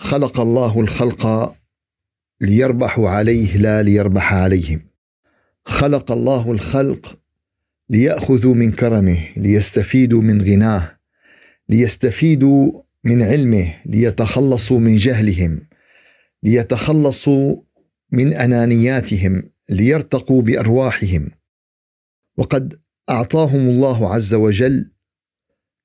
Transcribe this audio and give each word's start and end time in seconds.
خلق 0.00 0.40
الله 0.40 0.80
الخلق 0.80 1.54
ليربحوا 2.40 3.08
عليه 3.08 3.56
لا 3.56 3.82
ليربح 3.82 4.34
عليهم. 4.34 4.80
خلق 5.64 6.12
الله 6.12 6.52
الخلق 6.52 7.18
ليأخذوا 7.90 8.54
من 8.54 8.72
كرمه 8.72 9.18
ليستفيدوا 9.36 10.22
من 10.22 10.42
غناه 10.42 10.98
ليستفيدوا 11.68 12.82
من 13.04 13.22
علمه 13.22 13.74
ليتخلصوا 13.86 14.80
من 14.80 14.96
جهلهم 14.96 15.60
ليتخلصوا 16.42 17.56
من 18.12 18.32
أنانياتهم 18.34 19.50
ليرتقوا 19.70 20.42
بأرواحهم. 20.42 21.30
وقد 22.36 22.80
أعطاهم 23.10 23.68
الله 23.68 24.14
عز 24.14 24.34
وجل 24.34 24.92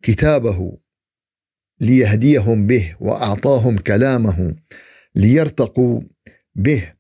كتابه 0.03 0.78
ليهديهم 1.83 2.67
به 2.67 2.95
وأعطاهم 2.99 3.77
كلامه 3.77 4.55
ليرتقوا 5.15 6.01
به 6.55 6.93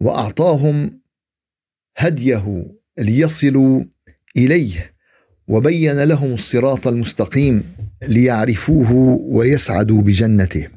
وأعطاهم 0.00 1.00
هديه 1.96 2.74
ليصلوا 2.98 3.84
إليه 4.36 4.94
وبين 5.48 6.02
لهم 6.04 6.34
الصراط 6.34 6.86
المستقيم 6.86 7.62
ليعرفوه 8.02 8.92
ويسعدوا 9.20 10.02
بجنته. 10.02 10.68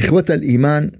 إخوة 0.00 0.24
الإيمان 0.30 0.90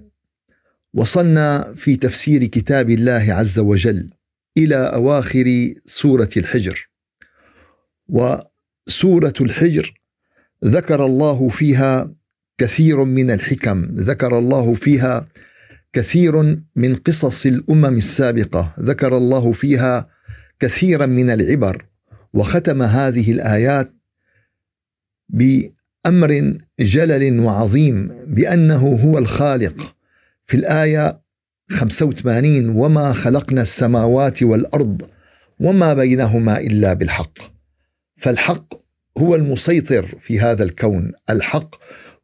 وصلنا 0.93 1.73
في 1.75 1.95
تفسير 1.95 2.45
كتاب 2.45 2.89
الله 2.89 3.33
عز 3.33 3.59
وجل 3.59 4.09
إلى 4.57 4.75
أواخر 4.75 5.73
سورة 5.85 6.29
الحجر. 6.37 6.89
وسورة 8.09 9.33
الحجر 9.41 10.02
ذكر 10.65 11.05
الله 11.05 11.49
فيها 11.49 12.13
كثير 12.57 13.03
من 13.03 13.31
الحكم 13.31 13.81
ذكر 13.95 14.37
الله 14.39 14.73
فيها 14.73 15.27
كثير 15.93 16.63
من 16.75 16.95
قصص 16.95 17.45
الأمم 17.45 17.97
السابقة 17.97 18.73
ذكر 18.79 19.17
الله 19.17 19.51
فيها 19.51 20.09
كثيرا 20.59 21.05
من 21.05 21.29
العبر 21.29 21.85
وختم 22.33 22.81
هذه 22.81 23.31
الآيات 23.31 23.93
بأمر 25.29 26.57
جلل 26.79 27.39
وعظيم 27.39 28.07
بأنه 28.27 28.99
هو 29.03 29.17
الخالق. 29.17 29.95
في 30.45 30.57
الآية 30.57 31.21
85 31.71 32.69
وما 32.69 33.13
خلقنا 33.13 33.61
السماوات 33.61 34.43
والارض 34.43 35.01
وما 35.59 35.93
بينهما 35.93 36.59
الا 36.59 36.93
بالحق. 36.93 37.37
فالحق 38.17 38.82
هو 39.17 39.35
المسيطر 39.35 40.15
في 40.19 40.39
هذا 40.39 40.63
الكون. 40.63 41.11
الحق 41.29 41.75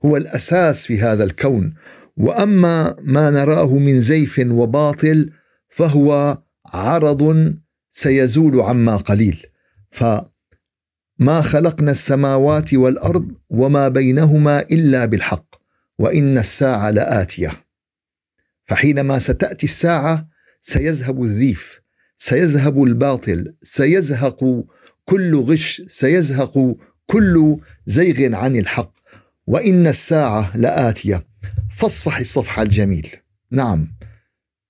هو 0.06 0.18
الأساس 0.18 0.86
في 0.86 1.02
هذا 1.02 1.24
الكون. 1.24 1.74
وأما 2.18 2.96
ما 3.02 3.30
نراه 3.30 3.78
من 3.78 4.02
زيف 4.02 4.42
وباطل 4.48 5.32
فهو 5.70 6.38
عرض 6.66 7.54
سيزول 7.90 8.62
عما 8.62 8.98
قليل. 8.98 9.46
فما 9.90 11.42
خلقنا 11.42 11.92
السماوات 11.92 12.74
والأرض 12.74 13.32
وما 13.50 13.88
بينهما 13.88 14.60
إلا 14.60 15.06
بالحق 15.06 15.56
وإن 16.00 16.38
الساعة 16.38 16.90
لآتية. 16.90 17.52
فحينما 18.64 19.20
ستأتي 19.20 19.66
الساعة 19.66 20.30
سيذهب 20.62 21.24
الذيف 21.24 21.82
سيذهب 22.18 22.84
الباطل 22.84 23.56
سيزهق 23.62 24.66
كل 25.10 25.36
غش 25.36 25.82
سيزهق 25.88 26.76
كل 27.08 27.58
زيغ 27.88 28.36
عن 28.36 28.56
الحق 28.56 28.94
وإن 29.48 29.88
الساعة 29.88 30.58
لآتية. 30.58 31.26
فاصفح 31.78 32.20
الصفح 32.20 32.60
الجميل. 32.60 33.08
نعم. 33.52 33.88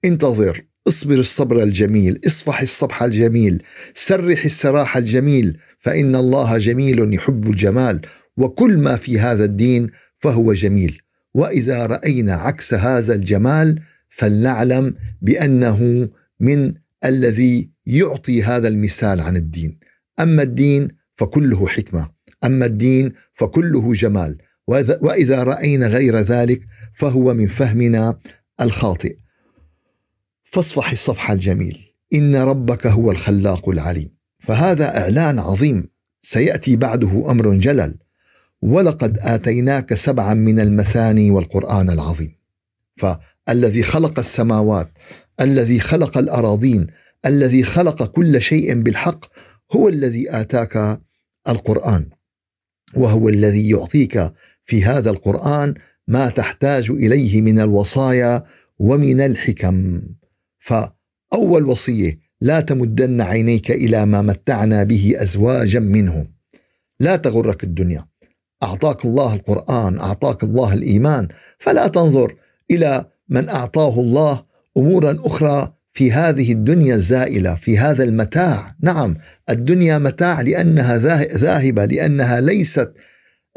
انتظر. 0.06 0.66
اصبر 0.88 1.20
الصبر 1.20 1.64
الجميل. 1.64 2.20
اصفح 2.28 2.62
الصفح 2.62 3.04
الجميل. 3.04 3.64
سرح 3.96 4.46
السراح 4.46 4.98
الجميل. 4.98 5.58
فإن 5.80 6.16
الله 6.16 6.58
جميل 6.58 7.14
يحب 7.14 7.50
الجمال 7.50 8.02
وكل 8.38 8.78
ما 8.78 8.96
في 8.96 9.20
هذا 9.20 9.46
الدين 9.46 9.90
فهو 10.18 10.54
جميل. 10.54 11.02
وإذا 11.34 11.86
رأينا 11.86 12.34
عكس 12.34 12.74
هذا 12.74 13.16
الجمال 13.16 13.82
فلنعلم 14.10 14.96
بأنه 15.22 16.10
من 16.40 16.74
الذي 17.06 17.70
يعطي 17.86 18.44
هذا 18.44 18.68
المثال 18.68 19.22
عن 19.22 19.38
الدين. 19.38 19.79
أما 20.20 20.44
الدين 20.44 20.88
فكله 21.16 21.68
حكمة 21.68 22.10
أما 22.44 22.66
الدين 22.66 23.14
فكله 23.34 23.94
جمال. 23.94 24.38
وإذا 25.02 25.44
رأينا 25.44 25.88
غير 25.88 26.18
ذلك 26.18 26.62
فهو 26.94 27.34
من 27.34 27.48
فهمنا 27.48 28.20
الخاطئ. 28.62 29.18
فاصفح 30.44 30.92
الصفح 30.92 31.32
الجميل. 31.32 31.78
إن 32.14 32.36
ربك 32.36 32.88
هو 32.88 33.12
الخلاق 33.12 33.70
العليم. 33.70 34.10
فهذا 34.40 34.98
إعلان 34.98 35.40
عظيم. 35.40 35.90
سيأتي 36.22 36.76
بعده 36.76 37.32
أمر 37.32 37.54
جلل. 37.54 37.98
ولقد 38.62 39.18
آتيناك 39.22 39.94
سبعا 39.94 40.34
من 40.34 40.60
المثاني 40.60 41.32
والقرآن 41.32 41.90
العظيم. 41.90 42.36
فالذي 42.98 43.84
خلق 43.84 44.20
السماوات 44.20 44.92
الذي 45.42 45.80
خلق 45.80 46.18
الأراضين 46.18 46.88
الذي 47.26 47.64
خلق 47.64 48.04
كل 48.04 48.42
شيء 48.42 48.82
بالحق 48.82 49.26
هو 49.72 49.90
الذي 49.90 50.32
آتاك 50.32 51.02
القرآن 51.50 52.10
وهو 52.96 53.30
الذي 53.30 53.70
يعطيك 53.70 54.34
في 54.64 54.84
هذا 54.84 55.10
القرآن 55.10 55.74
ما 56.08 56.30
تحتاج 56.30 56.92
إليه 56.92 57.42
من 57.42 57.60
الوصايا 57.60 58.44
ومن 58.80 59.22
الحكم. 59.22 60.02
فأول 60.60 61.66
وصية 61.66 62.20
لا 62.42 62.60
تمدن 62.60 63.22
عينيك 63.22 63.72
إلى 63.72 64.06
ما 64.06 64.22
متعنا 64.22 64.84
به 64.84 65.14
أزواجا 65.18 65.80
منهم 65.80 66.34
لا 67.00 67.16
تغرك 67.16 67.64
الدنيا. 67.64 68.06
أعطاك 68.64 69.06
الله 69.06 69.34
القرآن 69.34 70.00
أعطاك 70.00 70.44
الله 70.44 70.74
الإيمان 70.74 71.28
فلا 71.60 71.88
تنظر 71.88 72.36
إلى 72.72 73.06
من 73.30 73.50
أعطاه 73.50 74.00
الله 74.00 74.46
أمورا 74.78 75.18
أخرى 75.20 75.74
في 75.90 76.12
هذه 76.12 76.52
الدنيا 76.52 76.96
الزائلة 76.96 77.56
في 77.56 77.78
هذا 77.78 78.04
المتاع. 78.04 78.76
نعم 78.82 79.18
الدنيا 79.50 79.98
متاع 79.98 80.42
لأنها 80.42 80.98
ذاهبة 81.38 81.86
لأنها 81.86 82.42
ليست 82.42 82.94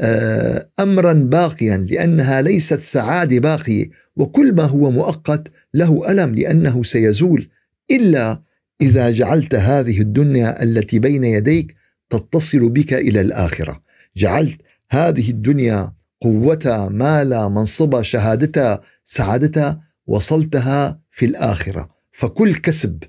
آه، 0.00 0.68
امرا 0.80 1.12
باقيا 1.12 1.76
لأنها 1.76 2.42
ليست 2.42 2.80
سعادة 2.80 3.38
باقية. 3.38 3.90
وكل 4.16 4.54
ما 4.54 4.64
هو 4.64 4.90
مؤقت 4.90 5.48
له 5.74 6.10
ألم 6.10 6.34
لأنه 6.34 6.82
سيزول. 6.82 7.48
إلا 7.90 8.42
إذا 8.80 9.10
جعلت 9.10 9.54
هذه 9.54 10.00
الدنيا 10.00 10.62
التي 10.62 10.98
بين 10.98 11.24
يديك 11.24 11.74
تتصل 12.10 12.68
بك 12.68 12.94
إلى 12.94 13.20
الآخرة. 13.20 13.82
جعلت 14.16 14.60
هذه 14.90 15.30
الدنيا 15.30 15.92
قوتها 16.20 16.88
مالها 16.88 17.48
منصبها 17.48 18.02
شهادتها 18.02 18.80
سعادتها 19.04 19.80
وصلتها 20.06 21.00
في 21.10 21.26
الآخرة. 21.26 21.91
فكل 22.12 22.54
كسب 22.54 23.02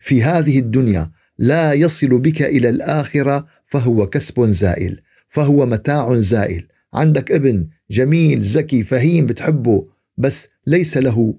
في 0.00 0.22
هذه 0.22 0.58
الدنيا 0.58 1.10
لا 1.38 1.72
يصل 1.72 2.18
بك 2.18 2.42
إلى 2.42 2.68
الآخرة 2.68 3.46
فهو 3.66 4.06
كسب 4.06 4.50
زائل 4.50 5.00
فهو 5.28 5.66
متاع 5.66 6.16
زائل. 6.16 6.68
عندك 6.94 7.32
ابن 7.32 7.68
جميل 7.90 8.40
ذكي 8.40 8.84
فهيم 8.84 9.26
بتحبه 9.26 9.88
بس 10.16 10.48
ليس 10.66 10.96
له 10.96 11.34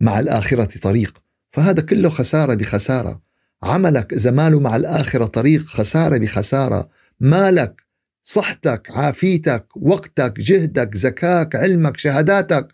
مع 0.00 0.20
الآخرة 0.20 0.78
طريق. 0.82 1.22
فهذا 1.52 1.80
كله 1.82 2.08
خسارة 2.08 2.54
بخسارة. 2.54 3.22
عملك 3.62 4.12
اذا 4.12 4.30
ماله 4.30 4.60
مع 4.60 4.76
الآخرة 4.76 5.24
طريق 5.24 5.66
خسارة 5.66 6.18
بخسارة. 6.18 6.88
مالك 7.20 7.82
صحتك 8.22 8.90
عافيتك 8.90 9.66
وقتك 9.76 10.40
جهدك 10.40 10.96
ذكاك 10.96 11.56
علمك 11.56 11.96
شهاداتك 11.96 12.68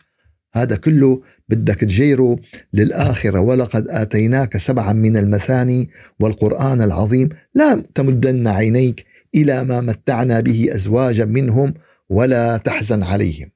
هذا 0.54 0.76
كله 0.76 1.22
بدك 1.50 1.80
تجيره 1.80 2.38
للآخرة. 2.72 3.40
ولقد 3.40 3.88
آتيناك 3.88 4.56
سبعا 4.56 4.92
من 4.92 5.16
المثاني 5.16 5.90
والقرآن 6.20 6.82
العظيم. 6.82 7.28
لا 7.54 7.82
تمدن 7.94 8.48
عينيك 8.48 9.04
إلى 9.34 9.64
ما 9.64 9.80
متعنا 9.80 10.40
به 10.40 10.74
أزواجا 10.74 11.24
منهم 11.24 11.74
ولا 12.08 12.56
تحزن 12.56 13.02
عليهم. 13.02 13.50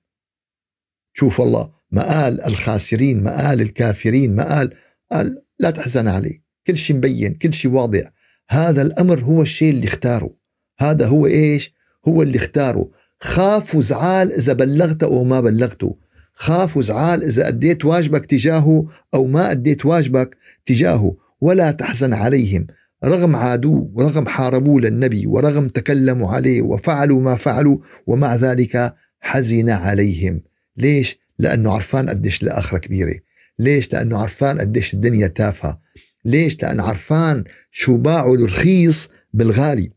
شوف 1.12 1.41
والله 1.41 1.73
مآل 1.91 2.41
الخاسرين 2.41 3.23
مآل 3.23 3.61
الكافرين 3.61 4.37
مآل 4.37 4.75
قال 5.12 5.43
لا 5.58 5.70
تحزن 5.70 6.08
عليه. 6.08 6.44
كل 6.67 6.76
شيء 6.76 6.96
مبين 6.96 7.35
كل 7.35 7.52
شيء 7.52 7.70
واضح. 7.70 8.11
هذا 8.50 8.82
الأمر 8.82 9.20
هو 9.20 9.43
الشيء 9.43 9.70
اللي 9.70 9.87
اختاره 9.87 10.37
هذا 10.79 11.06
هو 11.06 11.26
إيش؟ 11.26 11.75
هو 12.08 12.23
اللي 12.23 12.38
اختاره 12.38 12.91
خاف 13.20 13.75
وزعال 13.75 14.32
إذا 14.32 14.52
بلغته 14.52 15.05
أو 15.05 15.25
ما 15.25 15.41
بلغته. 15.41 16.03
خاف 16.34 16.76
وزعال 16.76 17.22
إذا 17.25 17.48
أديت 17.48 17.84
واجبك 17.84 18.26
تجاهه 18.26 18.86
أو 19.14 19.26
ما 19.26 19.50
أديت 19.50 19.86
واجبك 19.86 20.36
تجاهه 20.66 21.16
ولا 21.40 21.70
تحزن 21.70 22.14
عليهم 22.14 22.66
رغم 23.04 23.36
عادوه 23.36 23.90
ورغم 23.94 24.26
حاربوه 24.26 24.81
للنبي 24.81 25.26
ورغم 25.26 25.69
تكلموا 25.69 26.31
عليه 26.31 26.62
وفعلوا 26.62 27.20
ما 27.20 27.34
فعلوا 27.34 27.78
ومع 28.06 28.34
ذلك 28.34 28.94
حزن 29.20 29.70
عليهم 29.70 30.42
ليش؟ 30.76 31.19
لأنه 31.38 31.72
عرفان 31.72 32.08
قديش 32.08 32.42
الآخرة 32.42 32.78
كبيرة 32.78 33.14
ليش؟ 33.58 33.92
لأنه 33.92 34.19
عرفان 34.19 34.60
قديش 34.60 34.94
الدنيا 34.94 35.26
تافهة 35.26 35.81
ليش؟ 36.25 36.62
لأنه 36.62 36.82
عرفان 36.82 37.44
شو 37.70 37.96
باعوا 37.96 38.36
الرخيص 38.36 39.08
بالغالي 39.32 39.90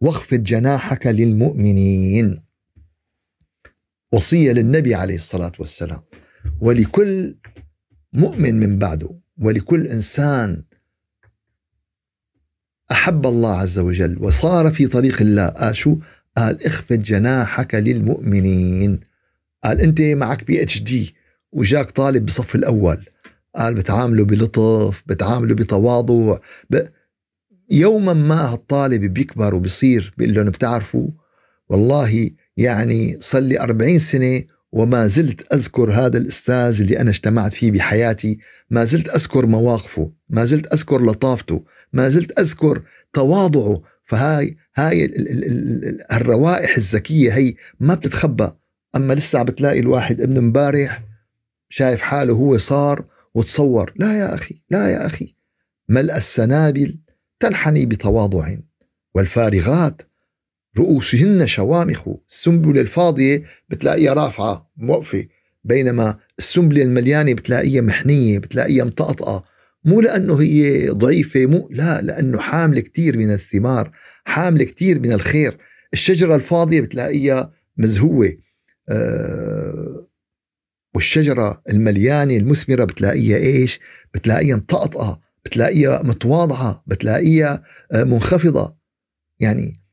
واخفض 0.00 0.42
جناحك 0.42 1.06
للمؤمنين 1.06 2.34
وصية 4.12 4.52
للنبي 4.52 4.94
عليه 4.94 5.14
الصلاة 5.14 5.52
والسلام. 5.58 6.00
ولكل 6.60 7.36
مؤمن 8.12 8.54
من 8.54 8.78
بعده 8.78 9.18
ولكل 9.38 9.86
إنسان 9.86 10.62
أحب 12.90 13.26
الله 13.26 13.58
عز 13.58 13.78
وجل. 13.78 14.18
وصار 14.20 14.72
في 14.72 14.86
طريق 14.86 15.20
الله. 15.20 15.48
قال 15.48 15.76
شو؟ 15.76 15.96
قال 16.36 16.66
اخفض 16.66 16.98
جناحك 16.98 17.74
للمؤمنين. 17.74 19.00
قال 19.64 19.80
أنت 19.80 20.00
معك 20.00 20.44
بي 20.44 20.62
اتش 20.62 20.82
دي 20.82 21.14
وجاك 21.52 21.90
طالب 21.90 22.26
بصف 22.26 22.54
الأول. 22.54 23.04
قال 23.56 23.74
بتعامله 23.74 24.24
بلطف 24.24 25.02
بتعامله 25.06 25.54
بتواضع. 25.54 26.38
ب... 26.70 26.82
يوما 27.70 28.12
ما 28.12 28.52
هالطالب 28.52 29.04
بيكبر 29.14 29.54
وبصير 29.54 30.14
بيقول 30.18 30.34
لهم 30.34 30.44
بتعرفوا 30.44 31.08
والله 31.68 32.30
يعني 32.58 33.18
صار 33.20 33.42
لي 33.42 33.60
40 33.60 33.98
سنة 33.98 34.42
وما 34.72 35.06
زلت 35.06 35.52
أذكر 35.52 35.90
هذا 35.90 36.18
الأستاذ 36.18 36.80
اللي 36.80 37.00
أنا 37.00 37.10
اجتمعت 37.10 37.52
فيه 37.52 37.70
بحياتي. 37.70 38.38
ما 38.70 38.84
زلت 38.84 39.08
أذكر 39.08 39.46
مواقفه 39.46 40.12
ما 40.28 40.44
زلت 40.44 40.72
أذكر 40.72 41.02
لطافته 41.02 41.64
ما 41.92 42.08
زلت 42.08 42.38
أذكر 42.38 42.82
تواضعه. 43.12 43.82
فهاي 44.04 44.56
هاي 44.76 45.04
الروائح 46.12 46.76
الذكية 46.76 47.32
هي 47.32 47.54
ما 47.80 47.94
بتتخبى. 47.94 48.50
أما 48.96 49.14
لسه 49.14 49.42
بتلاقي 49.42 49.80
الواحد 49.80 50.20
ابن 50.20 50.36
امبارح 50.36 51.04
شايف 51.68 52.02
حاله 52.02 52.32
هو 52.32 52.58
صار 52.58 53.04
وتصور 53.34 53.92
لا 53.96 54.18
يا 54.18 54.34
أخي 54.34 54.62
لا 54.70 54.90
يا 54.90 55.06
أخي 55.06 55.34
ملء 55.88 56.16
السنابل 56.16 56.98
تنحني 57.40 57.86
بتواضع. 57.86 58.56
والفارغات 59.14 60.02
رؤوسهن 60.78 61.46
شوامخ. 61.46 62.08
السنبلة 62.30 62.80
الفاضية 62.80 63.42
بتلاقيها 63.68 64.14
رافعة 64.14 64.70
موقفة. 64.76 65.26
بينما 65.64 66.16
السنبلة 66.38 66.82
المليانة 66.82 67.34
بتلاقيها 67.34 67.80
محنية 67.80 68.38
بتلاقيها 68.38 68.84
مطقطقة. 68.84 69.44
مو 69.84 70.00
لأنه 70.00 70.40
هي 70.40 70.88
ضعيفة 70.88 71.46
مو 71.46 71.68
لا 71.70 72.00
لأنه 72.00 72.38
حاملة 72.38 72.80
كتير 72.80 73.18
من 73.18 73.30
الثمار 73.30 73.90
حاملة 74.24 74.64
كتير 74.64 75.00
من 75.00 75.12
الخير. 75.12 75.58
الشجرة 75.92 76.34
الفاضية 76.34 76.80
بتلاقيها 76.80 77.52
مزهوة. 77.76 78.32
أه 78.88 80.08
والشجرة 80.94 81.62
المليانة 81.70 82.36
المثمرة 82.36 82.84
بتلاقيها 82.84 83.36
إيش؟ 83.36 83.80
بتلاقيها 84.14 84.56
مطقطقة 84.56 85.20
بتلاقيها 85.44 86.02
متواضعة 86.02 86.84
بتلاقيها 86.86 87.62
آه، 87.92 88.04
منخفضة. 88.04 88.76
يعني 89.40 89.87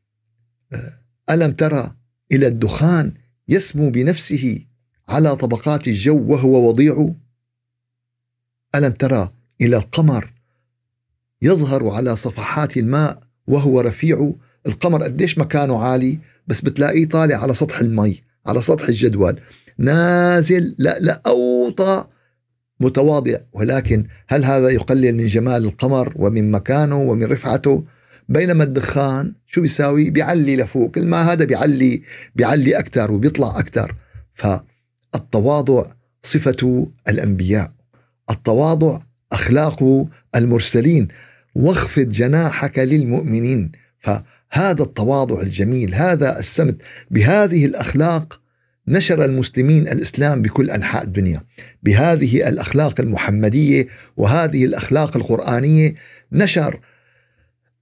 ألم 1.29 1.51
ترى 1.51 1.91
إلى 2.31 2.47
الدخان 2.47 3.13
يسمو 3.47 3.89
بنفسه 3.89 4.59
على 5.09 5.35
طبقات 5.35 5.87
الجو 5.87 6.25
وهو 6.27 6.67
وضيع؟ 6.67 7.09
ألم 8.75 8.91
ترى 8.91 9.29
إلى 9.61 9.77
القمر 9.77 10.33
يظهر 11.41 11.89
على 11.89 12.15
صفحات 12.15 12.77
الماء 12.77 13.19
وهو 13.47 13.81
رفيع؟ 13.81 14.33
القمر 14.67 15.03
قديش 15.03 15.37
مكانه 15.37 15.83
عالي؟ 15.83 16.19
بس 16.47 16.61
بتلاقيه 16.61 17.05
طالع 17.05 17.37
على 17.37 17.53
سطح 17.53 17.79
المي 17.79 18.21
على 18.45 18.61
سطح 18.61 18.87
الجدول. 18.87 19.39
نازل 19.77 20.75
لا 20.77 20.99
لا 20.99 21.21
أوطى. 21.27 22.05
متواضع 22.79 23.37
ولكن 23.53 24.05
هل 24.27 24.45
هذا 24.45 24.69
يقلل 24.69 25.15
من 25.15 25.27
جمال 25.27 25.65
القمر 25.65 26.13
ومن 26.15 26.51
مكانه 26.51 27.01
ومن 27.01 27.23
رفعته؟ 27.23 27.83
بينما 28.29 28.63
الدخان 28.63 29.33
شو 29.47 29.61
بيساوي؟ 29.61 30.09
بيعلي 30.09 30.55
لفوق 30.55 30.91
كل 30.91 31.05
ما 31.05 31.21
هذا 31.31 31.45
بيعلي 31.45 32.01
بيعلي 32.35 32.79
أكثر 32.79 33.11
وبيطلع 33.11 33.59
أكثر 33.59 33.95
فالتواضع 34.33 35.83
صفة 36.23 36.87
الأنبياء 37.09 37.71
التواضع 38.29 38.99
أخلاق 39.31 40.07
المرسلين. 40.35 41.07
واخفض 41.55 42.09
جناحك 42.09 42.79
للمؤمنين. 42.79 43.71
فهذا 43.99 44.83
التواضع 44.83 45.41
الجميل 45.41 45.95
هذا 45.95 46.39
السمت 46.39 46.75
بهذه 47.11 47.65
الأخلاق 47.65 48.41
نشر 48.87 49.25
المسلمين 49.25 49.87
الإسلام 49.87 50.41
بكل 50.41 50.69
أنحاء 50.69 51.03
الدنيا. 51.03 51.41
بهذه 51.83 52.49
الأخلاق 52.49 52.99
المحمدية 53.01 53.87
وهذه 54.17 54.65
الأخلاق 54.65 55.17
القرآنية 55.17 55.93
نشر 56.31 56.79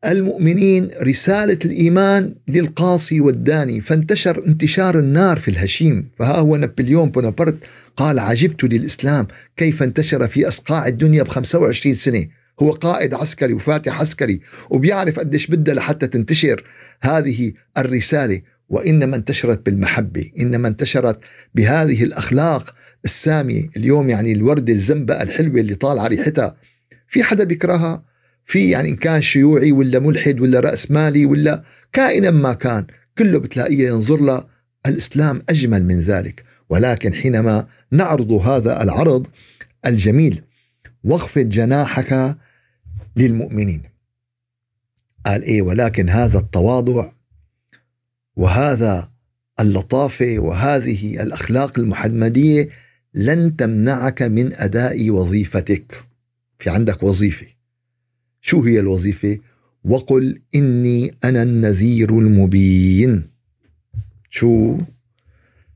المؤمنين 0.06 0.90
رسالة 1.02 1.60
الإيمان 1.66 2.36
للقاصي 2.48 3.22
والداني 3.22 3.82
فانتشر 3.82 4.46
انتشار 4.48 5.00
النار 5.00 5.38
في 5.38 5.48
الهشيم. 5.48 6.10
فها 6.20 6.38
هو 6.38 6.56
نابليون 6.56 7.10
بونابرت 7.10 7.58
قال 7.98 8.20
عجبت 8.20 8.64
للإسلام 8.64 9.28
كيف 9.58 9.84
انتشر 9.84 10.28
في 10.28 10.48
أصقاع 10.48 10.88
الدنيا 10.88 11.24
ب 11.24 11.28
25 11.28 11.96
سنة. 11.96 12.26
هو 12.62 12.72
قائد 12.72 13.14
عسكري 13.14 13.54
وفاتح 13.54 14.02
عسكري 14.02 14.40
وبيعرف 14.70 15.20
قديش 15.20 15.48
بدها 15.48 15.76
لحتى 15.76 16.08
تنتشر 16.08 16.64
هذه 17.02 17.54
الرسالة. 17.78 18.42
وإنما 18.70 19.16
انتشرت 19.16 19.66
بالمحبة 19.66 20.32
إنما 20.40 20.68
انتشرت 20.68 21.20
بهذه 21.56 22.04
الأخلاق 22.04 22.76
السامية. 23.06 23.70
اليوم 23.78 24.10
يعني 24.10 24.32
الوردة 24.32 24.74
الزنبقة 24.74 25.24
الحلوة 25.24 25.60
اللي 25.60 25.76
طالعة 25.76 26.08
ريحتها 26.08 26.56
في 27.08 27.24
حدا 27.24 27.44
بيكرهها؟ 27.44 28.13
في 28.46 28.70
يعني 28.70 28.90
إن 28.90 28.96
كان 28.96 29.22
شيوعي 29.22 29.72
ولا 29.72 30.00
ملحد 30.00 30.40
ولا 30.40 30.60
رأس 30.60 30.92
مالي 30.92 31.26
ولا 31.26 31.64
كائنا 31.94 32.32
ما 32.32 32.54
كان 32.54 32.86
كله 33.18 33.40
بتلاقيه 33.40 33.88
ينظر 33.88 34.22
له 34.22 34.44
الإسلام 34.86 35.42
أجمل 35.50 35.86
من 35.86 36.00
ذلك. 36.00 36.44
ولكن 36.70 37.14
حينما 37.14 37.68
نعرض 37.92 38.32
هذا 38.32 38.84
العرض 38.84 39.28
الجميل 39.86 40.42
واخفض 41.04 41.50
جناحك 41.50 42.38
للمؤمنين. 43.16 43.84
قال 45.26 45.44
إيه 45.44 45.62
ولكن 45.62 46.10
هذا 46.10 46.40
التواضع 46.40 47.12
وهذا 48.36 49.12
اللطافه 49.60 50.36
وهذه 50.40 51.24
الأخلاق 51.24 51.80
المحمدية 51.80 52.70
لن 53.14 53.56
تمنعك 53.56 54.22
من 54.22 54.54
أداء 54.54 55.10
وظيفتك. 55.10 56.04
في 56.60 56.70
عندك 56.70 57.04
وظيفة. 57.04 57.53
شو 58.46 58.62
هي 58.62 58.80
الوظيفة؟ 58.80 59.38
وقل 59.84 60.42
إني 60.56 61.16
أنا 61.24 61.44
النذير 61.44 62.20
المبين. 62.20 63.24
شو؟ 64.30 64.78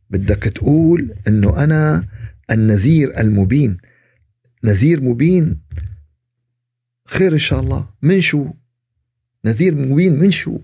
بدك 0.10 0.44
تقول 0.44 1.14
أنه 1.28 1.64
أنا 1.64 2.08
النذير 2.52 3.20
المبين. 3.20 3.78
نذير 4.64 5.04
مبين 5.04 5.60
خير 7.06 7.34
إن 7.34 7.40
شاء 7.40 7.60
الله. 7.60 7.90
من 8.02 8.22
شو؟ 8.22 8.48
نذير 9.46 9.76
مبين 9.76 10.20
من 10.20 10.32
شو؟ 10.32 10.60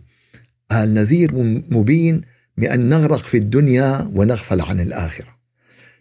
قال 0.72 0.94
نذير 0.94 1.34
مبين 1.72 2.22
بأن 2.58 2.90
نغرق 2.90 3.24
في 3.24 3.38
الدنيا 3.38 4.12
ونغفل 4.14 4.62
عن 4.62 4.80
الآخرة. 4.80 5.38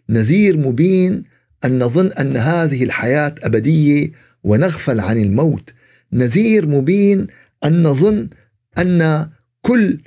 نذير 0.09 0.57
مبين 0.57 1.23
أن 1.65 1.79
نظن 1.79 2.07
أن 2.11 2.37
هذه 2.37 2.83
الحياة 2.83 3.35
أبدية 3.43 4.11
ونغفل 4.43 4.99
عن 4.99 5.17
الموت. 5.17 5.73
نذير 6.13 6.67
مبين 6.67 7.27
أن 7.65 7.83
نظن 7.83 8.29
أن 8.77 9.29
كل 9.61 9.99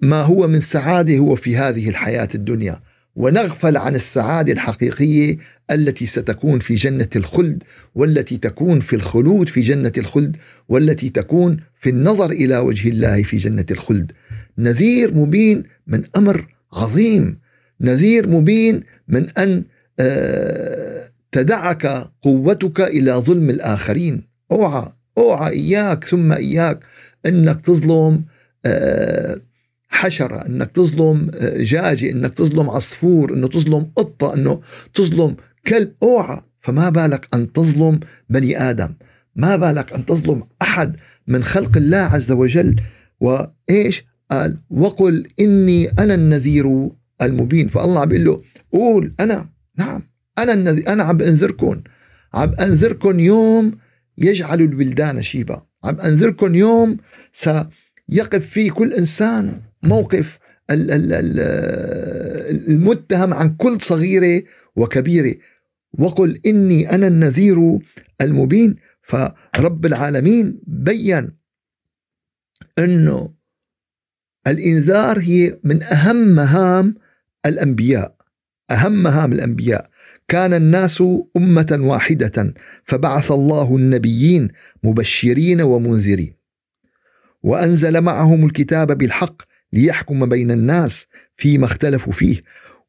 ما 0.00 0.22
هو 0.22 0.48
من 0.48 0.60
سعاده 0.60 1.16
هو 1.16 1.36
في 1.36 1.56
هذه 1.56 1.88
الحياة 1.88 2.28
الدنيا. 2.34 2.78
ونغفل 3.16 3.76
عن 3.76 3.94
السعادة 3.94 4.52
الحقيقية 4.52 5.36
التي 5.70 6.06
ستكون 6.06 6.58
في 6.58 6.74
جنة 6.74 7.08
الخلد 7.16 7.62
والتي 7.94 8.36
تكون 8.36 8.80
في 8.80 8.96
الخلود 8.96 9.48
في 9.48 9.60
جنة 9.60 9.92
الخلد 9.98 10.36
والتي 10.68 11.08
تكون 11.08 11.56
في 11.80 11.90
النظر 11.90 12.30
إلى 12.30 12.58
وجه 12.58 12.88
الله 12.88 13.22
في 13.22 13.36
جنة 13.36 13.66
الخلد. 13.70 14.12
نذير 14.58 15.14
مبين 15.14 15.62
من 15.86 16.04
أمر 16.16 16.46
عظيم. 16.72 17.38
نذير 17.80 18.28
مبين 18.28 18.82
من 19.08 19.30
أن 19.30 19.64
آه، 20.00 21.08
تدعك 21.32 21.86
قوتك 22.22 22.80
إلى 22.80 23.12
ظلم 23.12 23.50
الآخرين. 23.50 24.22
أوعى. 24.52 25.01
أوعى 25.18 25.52
إياك 25.52 26.04
ثم 26.04 26.32
إياك 26.32 26.80
أنك 27.26 27.60
تظلم 27.60 28.24
آه، 28.66 29.40
حشرة 29.88 30.46
أنك 30.46 30.70
تظلم 30.70 31.30
جاجي 31.56 32.10
أنك 32.12 32.34
تظلم 32.34 32.70
عصفور 32.70 33.34
أنه 33.34 33.48
تظلم 33.48 33.86
قطة 33.96 34.34
أنه 34.34 34.60
تظلم 34.94 35.36
كلب 35.66 35.92
أوعى. 36.02 36.40
فما 36.60 36.90
بالك 36.90 37.28
أن 37.34 37.52
تظلم 37.52 38.00
بني 38.30 38.70
آدم؟ 38.70 38.88
ما 39.36 39.56
بالك 39.56 39.92
أن 39.92 40.06
تظلم 40.06 40.42
أحد 40.62 40.96
من 41.26 41.44
خلق 41.44 41.76
الله 41.76 41.96
عز 41.98 42.32
وجل؟ 42.32 42.76
وإيش؟ 43.20 44.04
قال 44.30 44.58
وقل 44.70 45.26
إني 45.40 45.90
أنا 45.90 46.14
النذير 46.14 46.90
المبين. 47.22 47.68
فالله 47.68 48.00
عم 48.00 48.08
بيقول 48.08 48.24
له 48.24 48.42
قول 48.72 49.14
أنا. 49.20 49.48
نعم 49.78 50.02
أنا 50.38 50.52
النذير 50.52 50.88
أنا 50.88 51.02
عم 51.02 51.16
بأنذركم 51.16 51.80
عم 52.34 52.50
أنذركم 52.60 53.20
يوم 53.20 53.72
يجعل 54.18 54.60
البلدان 54.60 55.22
شيبا 55.22 55.62
عم 55.84 56.00
أنذركم 56.00 56.54
يوم 56.54 56.96
سيقف 57.32 58.46
فيه 58.46 58.70
كل 58.70 58.92
إنسان 58.92 59.60
موقف 59.82 60.38
المتهم 62.68 63.34
عن 63.34 63.56
كل 63.56 63.80
صغيرة 63.80 64.42
وكبيرة. 64.76 65.34
وقل 65.98 66.40
إني 66.46 66.90
أنا 66.94 67.06
النذير 67.06 67.78
المبين. 68.20 68.76
فرب 69.02 69.86
العالمين 69.86 70.60
بين 70.66 71.36
أنه 72.78 73.34
الإنذار 74.46 75.18
هي 75.18 75.58
من 75.64 75.82
أهم 75.82 76.16
مهام 76.16 76.94
الأنبياء. 77.46 78.16
أهم 78.70 79.02
مهام 79.02 79.32
الأنبياء. 79.32 79.90
كان 80.28 80.54
الناس 80.54 81.02
أمة 81.36 81.78
واحدة 81.80 82.54
فبعث 82.84 83.32
الله 83.32 83.76
النبيين 83.76 84.48
مبشرين 84.84 85.62
ومنذرين. 85.62 86.32
وأنزل 87.42 88.00
معهم 88.00 88.46
الكتاب 88.46 88.98
بالحق 88.98 89.42
ليحكم 89.72 90.26
بين 90.26 90.50
الناس 90.50 91.06
فيما 91.36 91.64
اختلفوا 91.64 92.12
فيه 92.12 92.42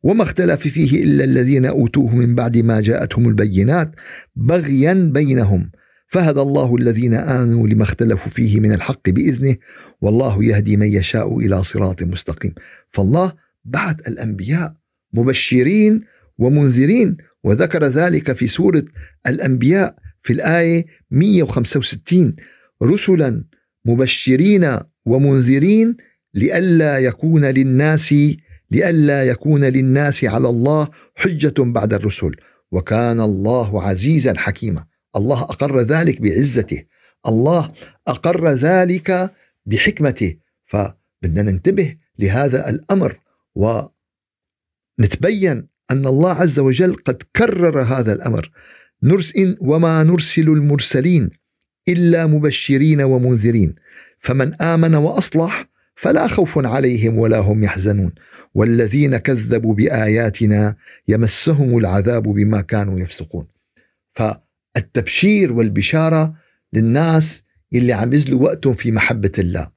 وما 0.04 0.24
اختلف 0.24 0.68
فيه 0.68 1.04
إلا 1.04 1.24
الذين 1.24 1.66
أوتوه 1.66 2.16
من 2.16 2.36
بعد 2.36 2.58
ما 2.58 2.82
جاءتهم 2.82 3.30
البينات 3.30 3.92
بغيا 4.36 4.94
بينهم. 4.94 5.72
فهدى 6.08 6.42
الله 6.42 6.76
الذين 6.76 7.14
آمنوا 7.14 7.68
لما 7.68 7.84
اختلفوا 7.84 8.32
فيه 8.32 8.60
من 8.60 8.74
الحق 8.74 9.10
بإذنه 9.10 9.56
والله 10.02 10.44
يهدي 10.44 10.78
من 10.78 10.88
يشاء 10.88 11.40
إلى 11.40 11.64
صراط 11.64 12.04
مستقيم. 12.04 12.54
فالله 12.90 13.34
بعث 13.66 14.08
الأنبياء 14.08 14.76
مبشرين 15.14 16.02
ومنذرين 16.38 17.18
وذكر 17.44 17.86
ذلك 17.86 18.32
في 18.34 18.48
سورة 18.48 18.84
الأنبياء 19.28 19.96
في 20.22 20.34
الآية 20.34 20.86
165 21.12 22.36
رسلا 22.84 23.44
مبشرين 23.86 24.80
ومنذرين 25.06 25.98
لئلا 26.34 27.00
يكون 27.00 27.46
للناس 27.46 28.14
لئلا 28.72 29.24
يكون 29.24 29.66
للناس 29.66 30.24
على 30.24 30.50
الله 30.50 30.88
حجة 31.16 31.54
بعد 31.58 31.94
الرسل. 31.94 32.36
وكان 32.72 33.20
الله 33.20 33.84
عزيزا 33.84 34.34
حكيما. 34.38 34.86
الله 35.16 35.42
أقر 35.42 35.80
ذلك 35.82 36.22
بعزته. 36.22 36.84
الله 37.28 37.72
أقر 38.08 38.50
ذلك 38.50 39.32
بحكمته. 39.66 40.36
فبدنا 40.66 41.52
ننتبه 41.52 41.96
لهذا 42.20 42.70
الأمر 42.70 43.20
ونتبين 45.00 45.68
أن 45.92 46.08
الله 46.08 46.32
عز 46.32 46.60
وجل 46.60 46.96
قد 46.96 47.24
كرر 47.36 47.82
هذا 47.82 48.14
الأمر. 48.14 48.52
نرسل 49.04 49.58
وما 49.62 50.04
نرسل 50.04 50.50
المرسلين 50.50 51.30
إلا 51.88 52.26
مبشرين 52.26 53.02
ومنذرين. 53.02 53.76
فمن 54.20 54.62
آمن 54.62 54.96
وأصلح 54.96 55.70
فلا 55.96 56.28
خوف 56.28 56.66
عليهم 56.66 57.18
ولا 57.18 57.38
هم 57.38 57.64
يحزنون. 57.64 58.12
والذين 58.56 59.18
كذبوا 59.18 59.74
بآياتنا 59.74 60.76
يمسهم 61.08 61.78
العذاب 61.78 62.24
بما 62.24 62.62
كانوا 62.62 63.00
يفسقون. 63.00 63.48
فالتبشير 64.12 65.54
والبشارة 65.54 66.34
للناس 66.74 67.44
اللي 67.74 67.94
عم 67.94 68.14
يبذلوا 68.14 68.42
وقتهم 68.42 68.74
في 68.74 68.92
محبة 68.92 69.32
الله. 69.40 69.70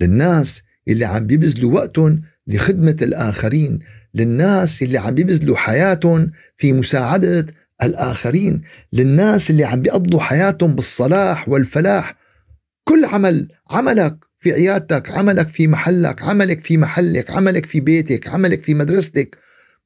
للناس 0.00 0.62
اللي 0.88 1.04
عم 1.04 1.26
بيبذلوا 1.26 1.72
وقتهم 1.72 2.22
لخدمة 2.46 2.96
الآخرين. 3.02 3.78
للناس 4.14 4.82
اللي 4.82 4.98
عم 4.98 5.14
بيبذلوا 5.14 5.56
حياتهم 5.56 6.30
في 6.56 6.72
مساعدة 6.72 7.46
الآخرين 7.82 8.62
للناس 8.92 9.50
اللي 9.50 9.64
عم 9.64 9.82
بيقضوا 9.82 10.20
حياتهم 10.20 10.74
بالصلاح 10.74 11.48
والفلاح. 11.48 12.16
كل 12.84 13.04
عمل 13.04 13.48
عملك 13.70 14.16
في 14.38 14.52
عيادتك 14.52 15.10
عملك 15.10 15.48
في 15.48 15.66
محلك 15.66 16.22
عملك 16.22 16.64
في 16.64 16.76
محلك 16.76 17.30
عملك 17.30 17.66
في 17.66 17.80
بيتك 17.80 18.28
عملك 18.28 18.62
في 18.64 18.74
مدرستك 18.74 19.38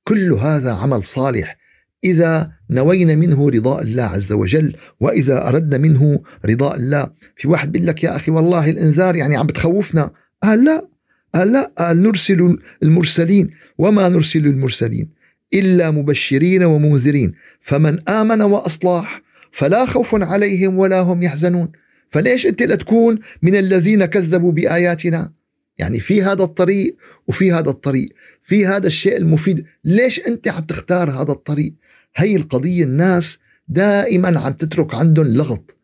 كل 0.05 0.33
هذا 0.33 0.73
عمل 0.73 1.05
صالح. 1.05 1.57
إذا 2.05 2.53
نوينا 2.71 3.15
منه 3.15 3.51
رضاء 3.51 3.83
الله 3.83 4.03
عز 4.03 4.33
وجل 4.33 4.77
وإذا 5.01 5.49
أردنا 5.49 5.79
منه 5.79 6.21
رضاء 6.45 6.77
الله. 6.77 7.11
في 7.37 7.49
واحد 7.49 7.73
بيقول 7.73 7.87
لك 7.87 8.05
يا 8.05 8.17
أخي 8.17 8.31
والله 8.31 8.71
الإنذار 8.71 9.17
يعني 9.17 9.37
عم 9.37 9.47
بتخوفنا. 9.47 10.11
قال 10.43 10.65
لا. 10.65 10.96
قال 11.37 11.53
لا 11.53 11.73
قال 11.79 12.03
نرسل 12.03 12.59
المرسلين. 12.83 13.51
وما 13.79 14.09
نرسل 14.09 14.47
المرسلين؟ 14.47 15.09
إلا 15.55 15.91
مبشرين 15.91 16.63
ومنذرين. 16.65 17.33
فمن 17.61 18.09
آمن 18.09 18.43
وأصلح 18.43 19.23
فلا 19.53 19.87
خوف 19.87 20.15
عليهم 20.15 20.79
ولا 20.79 21.01
هم 21.01 21.23
يحزنون. 21.23 21.73
فليش 22.09 22.47
أنت 22.47 22.63
لا 22.63 22.75
تكون 22.75 23.19
من 23.43 23.57
الذين 23.57 24.05
كذبوا 24.05 24.53
بآياتنا؟ 24.53 25.33
يعني 25.79 26.01
في 26.01 26.23
هذا 26.23 26.43
الطريق 26.45 26.97
وفي 27.29 27.53
هذا 27.53 27.71
الطريق. 27.71 28.09
في 28.41 28.67
هذا 28.67 28.87
الشيء 28.87 29.17
المفيد. 29.17 29.67
ليش 29.85 30.29
أنت 30.29 30.49
عم 30.49 30.63
تختار 30.63 31.11
هذا 31.11 31.33
الطريق؟ 31.33 31.75
هي 32.17 32.37
القضية 32.37 32.85
الناس 32.85 33.39
دائما 33.69 34.41
عم 34.41 34.53
تترك 34.53 34.95
عندهم 34.95 35.27
لغط. 35.27 35.77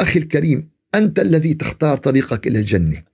أخي 0.00 0.18
الكريم 0.18 0.68
أنت 0.94 1.18
الذي 1.18 1.54
تختار 1.54 1.96
طريقك 1.96 2.46
إلى 2.46 2.58
الجنة. 2.58 3.09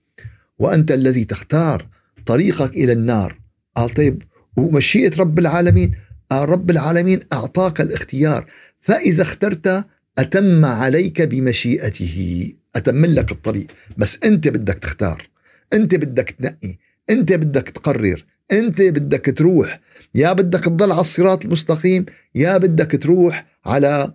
وأنت 0.59 0.91
الذي 0.91 1.25
تختار 1.25 1.87
طريقك 2.25 2.75
إلى 2.75 2.91
النار. 2.91 3.39
قال 3.75 3.89
طيب 3.89 4.23
ومشيئة 4.57 5.19
رب 5.19 5.39
العالمين 5.39 5.91
قال 6.31 6.49
رب 6.49 6.69
العالمين 6.69 7.19
أعطاك 7.33 7.81
الاختيار 7.81 8.45
فإذا 8.79 9.21
اخترت 9.21 9.85
أتم 10.17 10.65
عليك 10.65 11.21
بمشيئته. 11.21 12.53
أتم 12.75 13.05
لك 13.05 13.31
الطريق. 13.31 13.67
بس 13.97 14.19
أنت 14.25 14.47
بدك 14.47 14.77
تختار. 14.77 15.29
أنت 15.73 15.95
بدك 15.95 16.29
تنقي. 16.29 16.77
أنت 17.09 17.33
بدك 17.33 17.69
تقرر. 17.69 18.25
أنت 18.51 18.81
بدك 18.81 19.33
تروح. 19.37 19.79
يا 20.15 20.33
بدك 20.33 20.63
تضل 20.63 20.91
على 20.91 21.01
الصراط 21.01 21.45
المستقيم 21.45 22.05
يا 22.35 22.57
بدك 22.57 23.03
تروح 23.03 23.45
على 23.65 24.13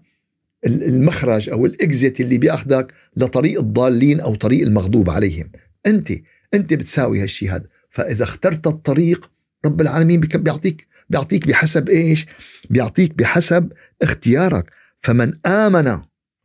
المخرج 0.67 1.51
أو 1.51 1.67
الإكزيت 1.67 2.21
اللي 2.21 2.39
بياخدك 2.39 2.93
لطريق 3.17 3.61
الضالين 3.61 4.21
أو 4.21 4.35
طريق 4.35 4.67
المغضوب 4.67 5.11
عليهم. 5.11 5.51
أنت 5.87 6.13
أنت 6.55 6.75
بتساوي 6.75 7.23
هالشيء 7.23 7.51
هذا. 7.51 7.67
فإذا 7.91 8.25
اخترت 8.25 8.67
الطريق 8.67 9.31
رب 9.65 9.81
العالمين 9.81 10.21
بيعطيك 10.21 10.87
بيعطيك 11.11 11.49
بحسب 11.49 11.89
إيش؟ 11.89 12.27
بيعطيك 12.71 13.15
بحسب 13.15 13.73
اختيارك. 14.03 14.71
فمن 14.99 15.47
آمن 15.47 15.99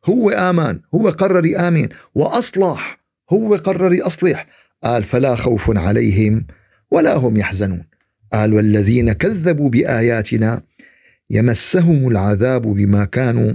هو 0.05 0.29
آمن 0.29 0.79
هو 0.95 1.09
قرر 1.09 1.45
يآمن 1.45 1.87
وأصلح 2.15 3.03
هو 3.29 3.55
قرر 3.55 3.93
يصلح 3.93 4.47
قال 4.83 5.03
فلا 5.03 5.35
خوف 5.35 5.77
عليهم 5.77 6.47
ولا 6.91 7.15
هم 7.15 7.37
يحزنون. 7.37 7.83
قال 8.33 8.53
والذين 8.53 9.13
كذبوا 9.13 9.69
بآياتنا 9.69 10.61
يمسهم 11.29 12.07
العذاب 12.07 12.61
بما 12.61 13.05
كانوا 13.05 13.53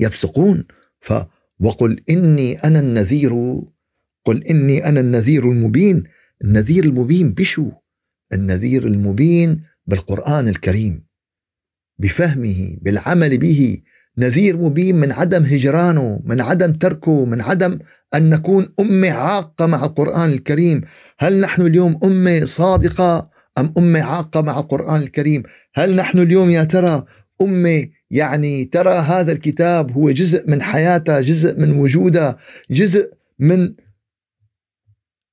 يفسقون. 0.00 0.64
ف 1.00 1.12
وقل 1.60 2.00
إني 2.10 2.58
أنا 2.58 2.80
النذير 2.80 3.62
قل 4.24 4.44
إني 4.44 4.88
أنا 4.88 5.00
النذير 5.00 5.50
المبين. 5.50 6.04
النذير 6.44 6.84
المبين 6.84 7.32
بشو؟ 7.32 7.70
النذير 8.32 8.86
المبين 8.86 9.62
بالقرآن 9.86 10.48
الكريم 10.48 11.04
بفهمه 11.98 12.76
بالعمل 12.82 13.38
به. 13.38 13.78
نذير 14.18 14.56
مبين 14.56 14.96
من 14.96 15.12
عدم 15.12 15.42
هجرانه 15.42 16.22
من 16.24 16.40
عدم 16.40 16.72
تركه 16.72 17.24
من 17.24 17.40
عدم 17.40 17.78
أن 18.14 18.30
نكون 18.30 18.68
أمة 18.80 19.10
عاقة 19.10 19.66
مع 19.66 19.84
القرآن 19.84 20.30
الكريم. 20.30 20.80
هل 21.18 21.40
نحن 21.40 21.62
اليوم 21.62 22.00
أمة 22.04 22.44
صادقة 22.44 23.30
أم 23.58 23.74
أمة 23.78 24.02
عاقة 24.02 24.40
مع 24.40 24.58
القرآن 24.58 25.02
الكريم؟ 25.02 25.42
هل 25.74 25.96
نحن 25.96 26.18
اليوم 26.18 26.50
يا 26.50 26.64
ترى 26.64 27.04
أمة 27.42 27.88
يعني 28.10 28.64
ترى 28.64 28.94
هذا 28.94 29.32
الكتاب 29.32 29.92
هو 29.92 30.10
جزء 30.10 30.50
من 30.50 30.62
حياتها 30.62 31.20
جزء 31.20 31.60
من 31.60 31.72
وجودها 31.72 32.36
جزء 32.70 33.12
من 33.38 33.74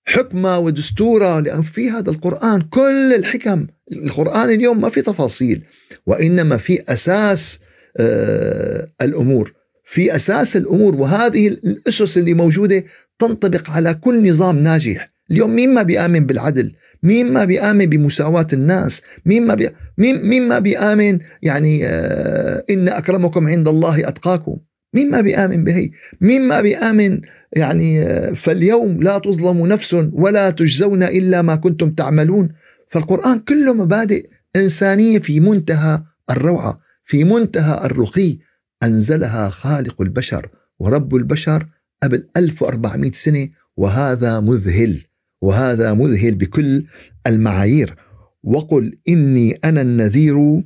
حكمة 0.06 0.60
ودستورة 0.60 1.40
لأن 1.40 1.62
في 1.62 1.90
هذا 1.90 2.12
القرآن 2.12 2.62
كل 2.62 3.14
الحكم. 3.14 3.68
القرآن 3.92 4.50
اليوم 4.50 4.82
ما 4.82 4.90
في 4.90 5.02
تفاصيل 5.02 5.62
وإنما 6.06 6.58
في 6.58 6.82
أساس 6.94 7.60
آه 7.98 8.88
الأمور. 9.02 9.54
في 9.86 10.16
أساس 10.16 10.58
الأمور 10.58 10.96
وهذه 10.96 11.48
الأسس 11.48 12.18
اللي 12.18 12.34
موجودة 12.34 12.84
تنطبق 13.20 13.70
على 13.70 13.94
كل 13.94 14.30
نظام 14.30 14.60
ناجح. 14.60 15.12
اليوم 15.32 15.56
مين 15.56 15.74
ما 15.74 15.82
بيآمن 15.84 16.26
بالعدل؟ 16.26 16.72
مين 17.04 17.34
ما 17.34 17.46
بيآمن 17.46 17.86
بمساواة 17.86 18.48
الناس؟ 18.54 19.02
مين 19.26 19.48
ما 19.48 19.56
بي... 19.56 19.70
مين, 19.98 20.26
مين 20.26 20.48
ما 20.48 20.60
بيآمن 20.60 21.20
يعني 21.42 21.88
آه 21.88 22.64
إن 22.70 22.90
أكرمكم 22.90 23.48
عند 23.48 23.68
الله 23.68 24.08
أتقاكم؟ 24.08 24.58
مين 24.94 25.12
ما 25.12 25.22
بيآمن 25.22 25.64
بهي؟ 25.64 25.92
مين 26.22 26.42
ما 26.48 26.62
بيآمن 26.62 27.22
يعني 27.54 28.02
آه 28.02 28.34
فاليوم 28.34 29.04
لا 29.04 29.18
تظلم 29.18 29.68
نفس 29.68 29.94
ولا 29.94 30.50
تجزون 30.50 31.04
إلا 31.04 31.42
ما 31.42 31.56
كنتم 31.56 31.92
تعملون. 31.92 32.50
فالقرآن 32.88 33.40
كله 33.40 33.74
مبادئ 33.74 34.30
إنسانية 34.56 35.20
في 35.20 35.40
منتهى 35.40 36.04
الروعة 36.30 36.80
في 37.06 37.24
منتهى 37.24 37.86
الرقي. 37.86 38.38
أنزلها 38.84 39.50
خالق 39.50 40.02
البشر 40.02 40.50
ورب 40.80 41.16
البشر 41.16 41.68
قبل 42.04 42.28
1400 42.38 43.12
سنة 43.12 43.50
وهذا 43.78 44.40
مذهل 44.40 45.02
وهذا 45.42 45.94
مذهل 45.94 46.36
بكل 46.36 46.86
المعايير. 47.28 47.96
وقل 48.44 48.98
إني 49.10 49.54
أنا 49.64 49.82
النذير 49.82 50.64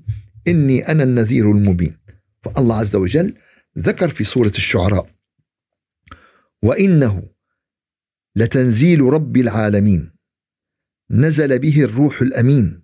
إني 0.47 0.91
أنا 0.91 1.03
النذير 1.03 1.51
المبين. 1.51 1.97
فالله 2.43 2.75
عز 2.75 2.95
وجل 2.95 3.33
ذكر 3.77 4.09
في 4.09 4.23
سورة 4.23 4.51
الشعراء. 4.57 5.15
وإنه 6.63 7.29
لتنزيل 8.35 9.01
رب 9.01 9.37
العالمين. 9.37 10.11
نزل 11.11 11.59
به 11.59 11.83
الروح 11.83 12.21
الأمين 12.21 12.83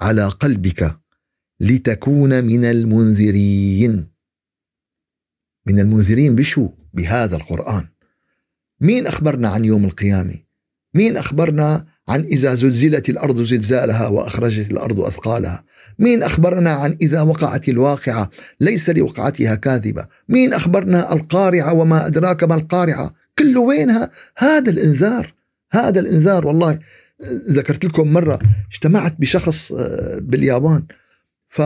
على 0.00 0.28
قلبك 0.28 1.00
لتكون 1.60 2.44
من 2.44 2.64
المنذرين. 2.64 4.12
من 5.66 5.80
المنذرين 5.80 6.34
بشو؟ 6.34 6.70
بهذا 6.94 7.36
القرآن. 7.36 7.88
مين 8.80 9.06
أخبرنا 9.06 9.48
عن 9.48 9.64
يوم 9.64 9.84
القيامة؟ 9.84 10.38
مين 10.94 11.16
أخبرنا 11.16 11.86
عن 12.08 12.24
إذا 12.24 12.54
زلزلت 12.54 13.08
الأرض 13.08 13.42
زلزالها 13.42 14.08
وأخرجت 14.08 14.70
الأرض 14.70 15.00
أثقالها. 15.00 15.64
مين 15.98 16.22
أخبرنا 16.22 16.70
عن 16.70 16.96
إذا 17.02 17.20
وقعت 17.22 17.68
الواقعة؟ 17.68 18.30
ليس 18.60 18.90
لوقعتها 18.90 19.54
كاذبة. 19.54 20.06
مين 20.28 20.52
أخبرنا 20.52 21.12
القارعة 21.12 21.72
وما 21.72 22.06
أدراك 22.06 22.44
ما 22.44 22.54
القارعة؟ 22.54 23.14
كله 23.38 23.60
وينها؟ 23.60 24.10
هذا 24.38 24.70
الإنذار. 24.70 25.34
هذا 25.72 26.00
الإنذار 26.00 26.46
والله. 26.46 26.78
ذكرت 27.50 27.84
لكم 27.84 28.12
مرة 28.12 28.38
اجتمعت 28.72 29.14
بشخص 29.18 29.72
آه، 29.72 30.18
باليابان. 30.18 30.82
ف 31.48 31.62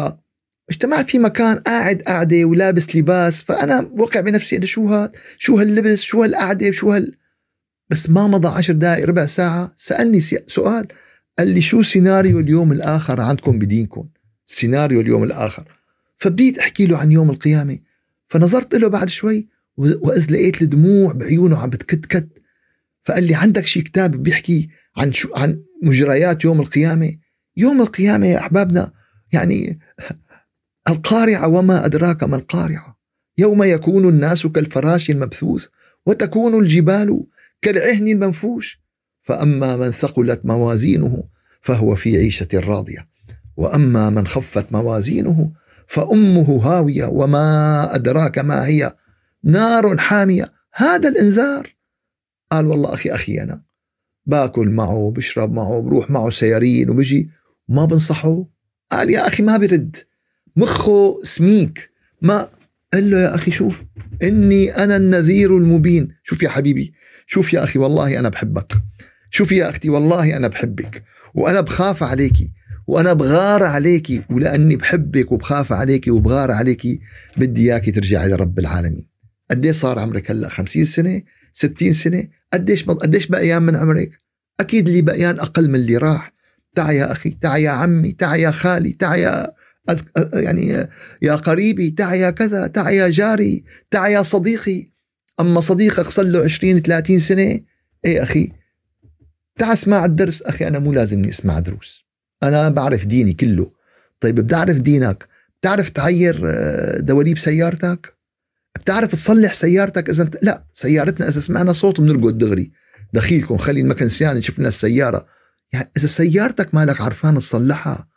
اجتمعت 0.70 1.10
في 1.10 1.18
مكان 1.18 1.56
قاعد 1.56 2.02
قاعدة 2.02 2.44
ولابس 2.44 2.96
لباس. 2.96 3.42
فأنا 3.42 3.90
وقع 3.98 4.20
بنفسي 4.20 4.56
أنا 4.56 4.66
شو 4.66 4.86
هاد؟ 4.86 5.10
شو 5.38 5.58
هاللبس؟ 5.58 6.00
شو 6.00 6.22
هالقعدة؟ 6.22 6.70
شو 6.70 6.92
هال 6.92 7.21
بس 7.92 8.10
ما 8.10 8.26
مضى 8.26 8.48
عشر 8.48 8.72
دقائق 8.72 9.06
ربع 9.06 9.26
ساعة. 9.26 9.72
سألني 9.76 10.20
سؤال. 10.46 10.88
قال 11.38 11.48
لي 11.48 11.60
شو 11.60 11.82
سيناريو 11.82 12.40
اليوم 12.40 12.72
الآخر 12.72 13.20
عندكم 13.20 13.58
بدينكم؟ 13.58 14.08
سيناريو 14.46 15.00
اليوم 15.00 15.22
الآخر. 15.24 15.64
فبديت 16.18 16.58
أحكي 16.58 16.86
له 16.86 16.98
عن 16.98 17.12
يوم 17.12 17.30
القيامة. 17.30 17.78
فنظرت 18.28 18.74
له 18.74 18.88
بعد 18.88 19.08
شوي 19.08 19.48
وإذ 19.76 20.32
لقيت 20.32 20.62
الدموع 20.62 21.12
بعيونه 21.12 21.58
عم 21.58 21.70
بتكتكت. 21.70 22.28
فقال 23.04 23.24
لي 23.24 23.34
عندك 23.34 23.66
شي 23.66 23.82
كتاب 23.82 24.22
بيحكي 24.22 24.68
عن 24.96 25.12
شو 25.12 25.28
عن 25.34 25.62
مجريات 25.82 26.44
يوم 26.44 26.60
القيامة؟ 26.60 27.14
يوم 27.56 27.82
القيامة 27.82 28.26
يا 28.26 28.38
أحبابنا 28.38 28.92
يعني 29.32 29.78
القارعة 30.90 31.48
وما 31.48 31.86
أدراك 31.86 32.24
ما 32.24 32.36
القارعة؟ 32.36 32.98
يوم 33.38 33.62
يكون 33.62 34.08
الناس 34.08 34.46
كالفراش 34.46 35.10
المبثوث 35.10 35.64
وتكون 36.06 36.58
الجبال 36.58 37.24
كالعهن 37.62 38.08
المنفوش. 38.08 38.82
فأما 39.22 39.76
من 39.76 39.90
ثقلت 39.90 40.40
موازينه 40.44 41.24
فهو 41.60 41.94
في 41.94 42.16
عيشة 42.16 42.48
راضية. 42.54 43.08
وأما 43.56 44.10
من 44.10 44.26
خفت 44.26 44.72
موازينه 44.72 45.52
فأمه 45.86 46.56
هاوية 46.56 47.06
وما 47.06 47.94
أدراك 47.94 48.38
ما 48.38 48.66
هي 48.66 48.92
نار 49.44 49.96
حامية. 49.96 50.52
هذا 50.74 51.08
الإنذار. 51.08 51.74
قال 52.52 52.66
والله 52.66 52.94
أخي 52.94 53.10
أخي 53.10 53.42
أنا 53.42 53.62
باكل 54.26 54.68
معه 54.70 55.12
بشرب 55.16 55.52
معه 55.52 55.80
بروح 55.80 56.10
معه 56.10 56.30
سيارين 56.30 56.90
وبجي. 56.90 57.30
ما 57.68 57.84
بنصحه؟ 57.84 58.44
قال 58.92 59.10
يا 59.10 59.26
أخي 59.26 59.42
ما 59.42 59.56
برد. 59.56 59.96
مخه 60.56 61.20
سميك. 61.22 61.90
ما 62.22 62.48
قال 62.94 63.10
له 63.10 63.18
يا 63.18 63.34
أخي 63.34 63.50
شوف 63.50 63.84
إني 64.22 64.76
أنا 64.76 64.96
النذير 64.96 65.56
المبين. 65.56 66.14
شوف 66.24 66.42
يا 66.42 66.48
حبيبي 66.48 66.94
شوف 67.32 67.52
يا 67.52 67.64
أخي 67.64 67.78
والله 67.78 68.18
أنا 68.18 68.28
بحبك. 68.28 68.72
شوف 69.30 69.52
يا 69.52 69.70
أختي 69.70 69.90
والله 69.90 70.36
أنا 70.36 70.48
بحبك. 70.48 71.04
وأنا 71.34 71.60
بخاف 71.60 72.02
عليكي 72.02 72.52
وأنا 72.86 73.12
بغار 73.12 73.62
عليكي 73.62 74.22
ولأني 74.30 74.76
بحبك 74.76 75.32
وبخاف 75.32 75.72
عليكي 75.72 76.10
وبغار 76.10 76.50
عليكي 76.50 77.00
بدي 77.36 77.72
إياكي 77.72 77.90
ترجعي 77.90 78.28
لرب 78.28 78.58
العالمين. 78.58 79.08
قديش 79.50 79.76
صار 79.76 79.98
عمرك 79.98 80.30
هلأ؟ 80.30 80.48
50 80.48 80.84
سنة؟ 80.84 81.22
60 81.52 81.92
سنة؟ 81.92 82.28
قديش 82.52 82.84
قديش 82.84 83.26
بقيان 83.26 83.62
من 83.62 83.76
عمرك؟ 83.76 84.20
أكيد 84.60 84.88
اللي 84.88 85.02
بقيان 85.02 85.38
أقل 85.40 85.68
من 85.68 85.74
اللي 85.74 85.96
راح. 85.96 86.32
تعا 86.74 86.92
يا 86.92 87.12
أخي 87.12 87.30
تعا 87.30 87.56
يا 87.56 87.70
عمي 87.70 88.12
تعا 88.12 88.36
يا 88.36 88.50
خالي 88.50 88.92
تعا 88.92 89.16
يا 89.16 89.52
يعني 90.34 90.88
يا 91.22 91.34
قريبي 91.34 91.90
تعا 91.90 92.14
يا 92.14 92.30
كذا 92.30 92.66
تعا 92.66 92.90
يا 92.90 93.08
جاري 93.08 93.64
تعا 93.90 94.08
يا 94.08 94.22
صديقي. 94.22 94.91
أما 95.40 95.60
صديقك 95.60 96.06
صار 96.08 96.24
له 96.24 96.44
20 96.44 96.82
30 96.82 97.18
سنة 97.18 97.60
إيه 98.04 98.22
أخي؟ 98.22 98.52
تعا 99.58 99.72
اسمع 99.72 100.04
الدرس. 100.04 100.42
أخي 100.42 100.68
أنا 100.68 100.78
مو 100.78 100.92
لازمني 100.92 101.28
أسمع 101.28 101.58
دروس. 101.58 102.04
أنا 102.42 102.68
بعرف 102.68 103.06
ديني 103.06 103.32
كله. 103.32 103.72
طيب 104.20 104.34
بتعرف 104.34 104.78
دينك؟ 104.78 105.28
بتعرف 105.60 105.88
تعير 105.88 106.42
آه، 106.46 106.98
دواليب 106.98 107.38
سيارتك؟ 107.38 108.16
بتعرف 108.74 109.12
تصلح 109.12 109.52
سيارتك 109.52 110.10
إذا 110.10 110.30
لا 110.42 110.64
سيارتنا 110.72 111.28
إذا 111.28 111.40
سمعنا 111.40 111.72
صوت 111.72 112.00
بنرقد 112.00 112.38
دغري. 112.38 112.72
دخيلكم 113.12 113.56
خلي 113.56 113.80
المكن 113.80 114.08
سيان 114.08 114.42
شفنا 114.42 114.68
السيارة. 114.68 115.26
يعني 115.72 115.90
إذا 115.96 116.06
سيارتك 116.06 116.74
مالك 116.74 117.00
عرفان 117.00 117.34
تصلحها؟ 117.34 118.08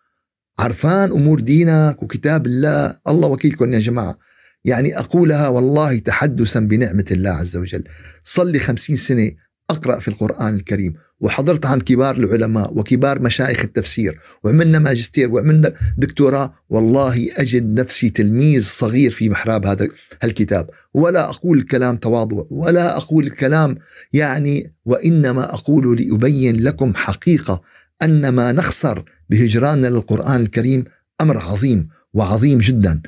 عرفان 0.60 1.12
أمور 1.12 1.39
دينك 1.39 2.04
وكتاب 2.04 2.45
الله؟ 2.45 2.97
الله 3.08 3.28
وكيلكم 3.28 3.73
يا 3.73 3.80
جماعة. 3.80 4.17
يعني 4.65 4.99
أقولها 4.99 5.47
والله 5.47 5.99
تحدثا 5.99 6.60
بنعمة 6.60 7.06
الله 7.12 7.30
عز 7.30 7.58
وجل. 7.58 7.84
صلي 8.23 8.51
لي 8.51 8.60
خمسين 8.60 8.95
سنة 8.95 9.32
أقرأ 9.69 9.99
في 9.99 10.08
القرآن 10.08 10.56
الكريم 10.56 10.93
وحضرت 11.19 11.65
عن 11.65 11.82
كبار 11.82 12.15
العلماء 12.15 12.78
وكبار 12.78 13.21
مشايخ 13.21 13.60
التفسير 13.60 14.19
وعملنا 14.43 14.80
ماجستير 14.80 15.32
وعملنا 15.32 15.73
دكتوراه. 15.97 16.54
والله 16.69 17.30
أجد 17.38 17.80
نفسي 17.80 18.10
تلميذ 18.10 18.62
صغير 18.62 19.12
في 19.12 19.30
محراب 19.30 19.65
هذا 19.65 19.88
الكتاب. 20.23 20.69
ولا 20.93 21.30
أقول 21.30 21.58
الكلام 21.58 21.97
تواضع 21.97 22.43
ولا 22.49 22.97
أقول 22.97 23.28
الكلام 23.28 23.78
يعني 24.13 24.73
وإنما 24.86 25.54
أقول 25.54 26.01
لأبين 26.01 26.63
لكم 26.63 26.95
حقيقة 26.95 27.62
أن 28.01 28.30
ما 28.30 28.51
نخسر 28.51 29.04
بهجراننا 29.30 29.88
للقرآن 29.88 30.41
الكريم 30.41 30.84
أمر 31.21 31.38
عظيم 31.38 31.88
وعظيم 32.13 32.58
جدا. 32.58 33.01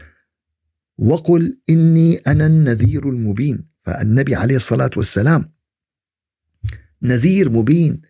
وقل 0.97 1.57
إني 1.69 2.15
أنا 2.15 2.45
النذير 2.45 3.09
المبين. 3.09 3.65
فالنبي 3.79 4.35
عليه 4.35 4.55
الصلاة 4.55 4.89
والسلام 4.97 5.51
نذير 7.01 7.49
مبين. 7.49 8.01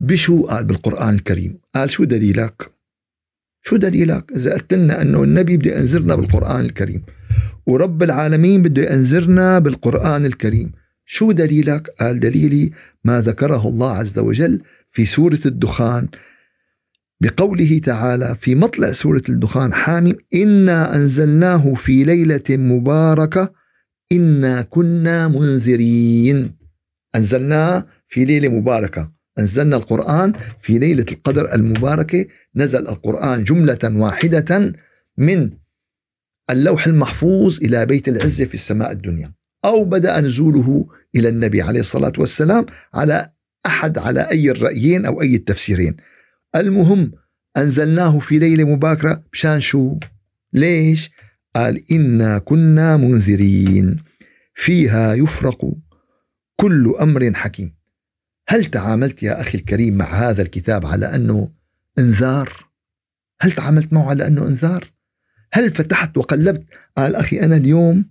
بشو 0.00 0.46
قال 0.46 0.64
بالقرآن 0.64 1.14
الكريم؟ 1.14 1.58
قال 1.74 1.90
شو 1.90 2.04
دليلك؟ 2.04 2.72
شو 3.62 3.76
دليلك؟ 3.76 4.32
إذا 4.32 4.52
قلت 4.54 4.74
لنا 4.74 5.02
أنه 5.02 5.22
النبي 5.22 5.56
بده 5.56 5.78
ينذرنا 5.78 6.14
بالقرآن 6.14 6.64
الكريم. 6.64 7.02
ورب 7.66 8.02
العالمين 8.02 8.62
بده 8.62 8.92
ينذرنا 8.92 9.58
بالقرآن 9.58 10.24
الكريم. 10.24 10.72
شو 11.06 11.32
دليلك؟ 11.32 11.90
قال 12.00 12.20
دليلي 12.20 12.70
ما 13.04 13.20
ذكره 13.20 13.68
الله 13.68 13.92
عز 13.92 14.18
وجل 14.18 14.62
في 14.90 15.06
سورة 15.06 15.40
الدخان 15.46 16.08
بقوله 17.22 17.78
تعالى 17.78 18.36
في 18.38 18.54
مطلع 18.54 18.92
سورة 18.92 19.22
الدخان 19.28 19.72
حامم 19.72 20.14
إنا 20.34 20.96
أنزلناه 20.96 21.74
في 21.74 22.04
ليلة 22.04 22.44
مباركة 22.50 23.52
إنا 24.12 24.62
كنا 24.62 25.28
منذرين. 25.28 26.56
أنزلناه 27.14 27.86
في 28.08 28.24
ليلة 28.24 28.48
مباركة. 28.48 29.12
أنزلنا 29.38 29.76
القرآن 29.76 30.32
في 30.62 30.78
ليلة 30.78 31.06
القدر 31.12 31.54
المباركة. 31.54 32.26
نزل 32.56 32.88
القرآن 32.88 33.44
جملة 33.44 33.78
واحدة 33.84 34.72
من 35.18 35.50
اللوح 36.50 36.86
المحفوظ 36.86 37.58
إلى 37.64 37.86
بيت 37.86 38.08
العزة 38.08 38.44
في 38.44 38.54
السماء 38.54 38.92
الدنيا. 38.92 39.32
أو 39.64 39.84
بدأ 39.84 40.20
نزوله 40.20 40.86
إلى 41.16 41.28
النبي 41.28 41.62
عليه 41.62 41.80
الصلاة 41.80 42.12
والسلام 42.18 42.66
على 42.94 43.26
أحد 43.66 43.98
على 43.98 44.30
أي 44.30 44.50
الرأيين 44.50 45.06
أو 45.06 45.22
أي 45.22 45.34
التفسيرين. 45.34 45.96
المهم 46.56 47.12
أنزلناه 47.56 48.18
في 48.18 48.38
ليلة 48.38 48.64
مباكرة 48.64 49.24
مشان 49.32 49.60
شو؟ 49.60 49.98
ليش؟ 50.52 51.10
قال 51.56 51.92
إنا 51.92 52.38
كنا 52.38 52.96
منذرين. 52.96 53.96
فيها 54.54 55.14
يفرق 55.14 55.72
كل 56.56 56.94
أمر 57.00 57.34
حكيم. 57.34 57.74
هل 58.48 58.64
تعاملت 58.64 59.22
يا 59.22 59.40
أخي 59.40 59.58
الكريم 59.58 59.96
مع 59.96 60.04
هذا 60.04 60.42
الكتاب 60.42 60.86
على 60.86 61.14
أنه 61.14 61.52
إنذار؟ 61.98 62.70
هل 63.40 63.52
تعاملت 63.52 63.92
معه 63.92 64.10
على 64.10 64.26
أنه 64.26 64.42
إنذار؟ 64.42 64.92
هل 65.52 65.70
فتحت 65.70 66.18
وقلبت؟ 66.18 66.64
قال 66.96 67.16
أخي 67.16 67.40
أنا 67.40 67.56
اليوم 67.56 68.10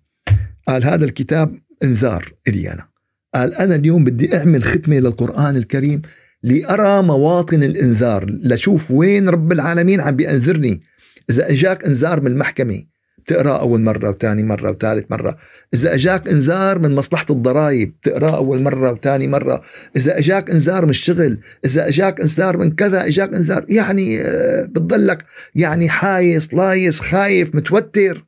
قال 0.68 0.84
هذا 0.84 1.06
الكتاب 1.06 1.60
إنذار 1.84 2.34
إلي 2.48 2.74
أنا. 2.74 2.90
قال 3.34 3.54
أنا 3.54 3.76
اليوم 3.76 4.04
بدي 4.04 4.38
أعمل 4.38 4.64
ختمة 4.64 5.00
للقرآن 5.00 5.58
الكريم. 5.58 6.02
لأرى 6.44 7.02
مواطن 7.02 7.64
الإنذار. 7.64 8.26
لشوف 8.30 8.92
وين 8.92 9.30
رب 9.30 9.52
العالمين 9.52 10.02
عم 10.02 10.16
بيأنذرني. 10.16 10.82
إذا 11.30 11.50
أجاك 11.50 11.86
إنذار 11.86 12.22
من 12.22 12.28
المحكمة 12.28 12.84
بتقرأ 13.18 13.60
أول 13.60 13.82
مرة 13.82 14.10
وثاني 14.10 14.44
مرة 14.44 14.70
وثالث 14.70 15.06
مرة. 15.10 15.36
إذا 15.74 15.94
إجاك 15.94 16.28
إنذار 16.28 16.80
من 16.80 16.96
مصلحة 16.96 17.26
الضرائب 17.30 17.94
بتقرأ 18.02 18.36
أول 18.36 18.62
مرة 18.62 18.92
وثاني 18.92 19.28
مرة. 19.28 19.62
إذا 19.96 20.18
إجاك 20.18 20.52
إنذار 20.52 20.84
من 20.84 20.90
الشغل 20.90 21.40
إذا 21.66 21.88
إجاك 21.88 22.22
إنذار 22.22 22.58
من 22.58 22.76
كذا 22.76 23.06
إجاك 23.06 23.34
إنذار. 23.34 23.66
يعني 23.70 24.22
آه، 24.22 24.64
بتضلك 24.66 25.26
يعني 25.56 25.90
حايص 25.90 26.54
لايص 26.54 27.02
خايف 27.02 27.56
متوتر. 27.56 28.26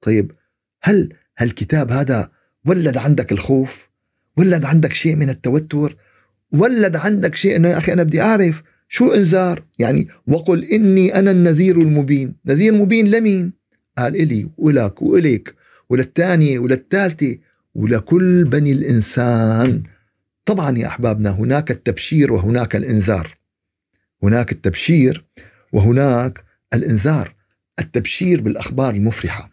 طيب 0.00 0.32
هل 0.82 1.08
هالكتاب 1.38 1.92
هذا 1.92 2.28
ولد 2.66 2.96
عندك 2.96 3.32
الخوف؟ 3.32 3.88
ولد 4.36 4.64
عندك 4.64 4.92
شيء 4.92 5.16
من 5.16 5.30
التوتر؟ 5.30 5.96
ولد 6.60 6.96
عندك 6.96 7.34
شيء 7.34 7.56
إنه 7.56 7.68
يا 7.68 7.78
أخي 7.78 7.92
أنا 7.92 8.02
بدي 8.02 8.22
أعرف 8.22 8.62
شو 8.88 9.12
إنذار؟ 9.12 9.64
يعني 9.78 10.08
وقل 10.26 10.64
إني 10.64 11.18
أنا 11.18 11.30
النذير 11.30 11.78
المبين. 11.78 12.34
نذير 12.46 12.74
مبين 12.74 13.10
لمين؟ 13.10 13.52
قال 13.98 14.16
إلي 14.16 14.48
ولك 14.58 15.02
وإلك 15.02 15.54
وللثانية 15.90 16.58
وللثالثة 16.58 17.36
ولكل 17.74 18.44
بني 18.44 18.72
الإنسان. 18.72 19.82
طبعا 20.46 20.78
يا 20.78 20.86
أحبابنا 20.86 21.30
هناك 21.30 21.70
التبشير 21.70 22.32
وهناك 22.32 22.76
الإنذار. 22.76 23.36
هناك 24.22 24.52
التبشير 24.52 25.24
وهناك 25.72 26.44
الإنذار. 26.74 27.34
التبشير 27.78 28.40
بالأخبار 28.40 28.94
المفرحة. 28.94 29.50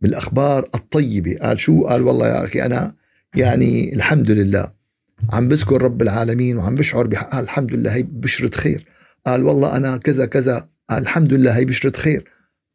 بالأخبار 0.00 0.68
الطيبة. 0.74 1.38
قال 1.42 1.60
شو؟ 1.60 1.86
قال 1.86 2.02
والله 2.02 2.28
يا 2.28 2.44
أخي 2.44 2.62
أنا 2.62 2.94
يعني 3.34 3.94
الحمد 3.94 4.30
لله 4.30 4.75
عم 5.32 5.48
بذكر 5.48 5.82
رب 5.82 6.02
العالمين 6.02 6.56
وعم 6.56 6.74
بشعر 6.74 7.06
قال 7.06 7.44
الحمد 7.44 7.72
لله 7.72 7.94
هي 7.94 8.02
بشرة 8.02 8.56
خير. 8.56 8.86
قال 9.26 9.44
والله 9.44 9.76
أنا 9.76 9.96
كذا 9.96 10.26
كذا. 10.26 10.68
قال 10.90 11.02
الحمد 11.02 11.32
لله 11.32 11.56
هي 11.56 11.64
بشرة 11.64 11.96
خير. 11.96 12.24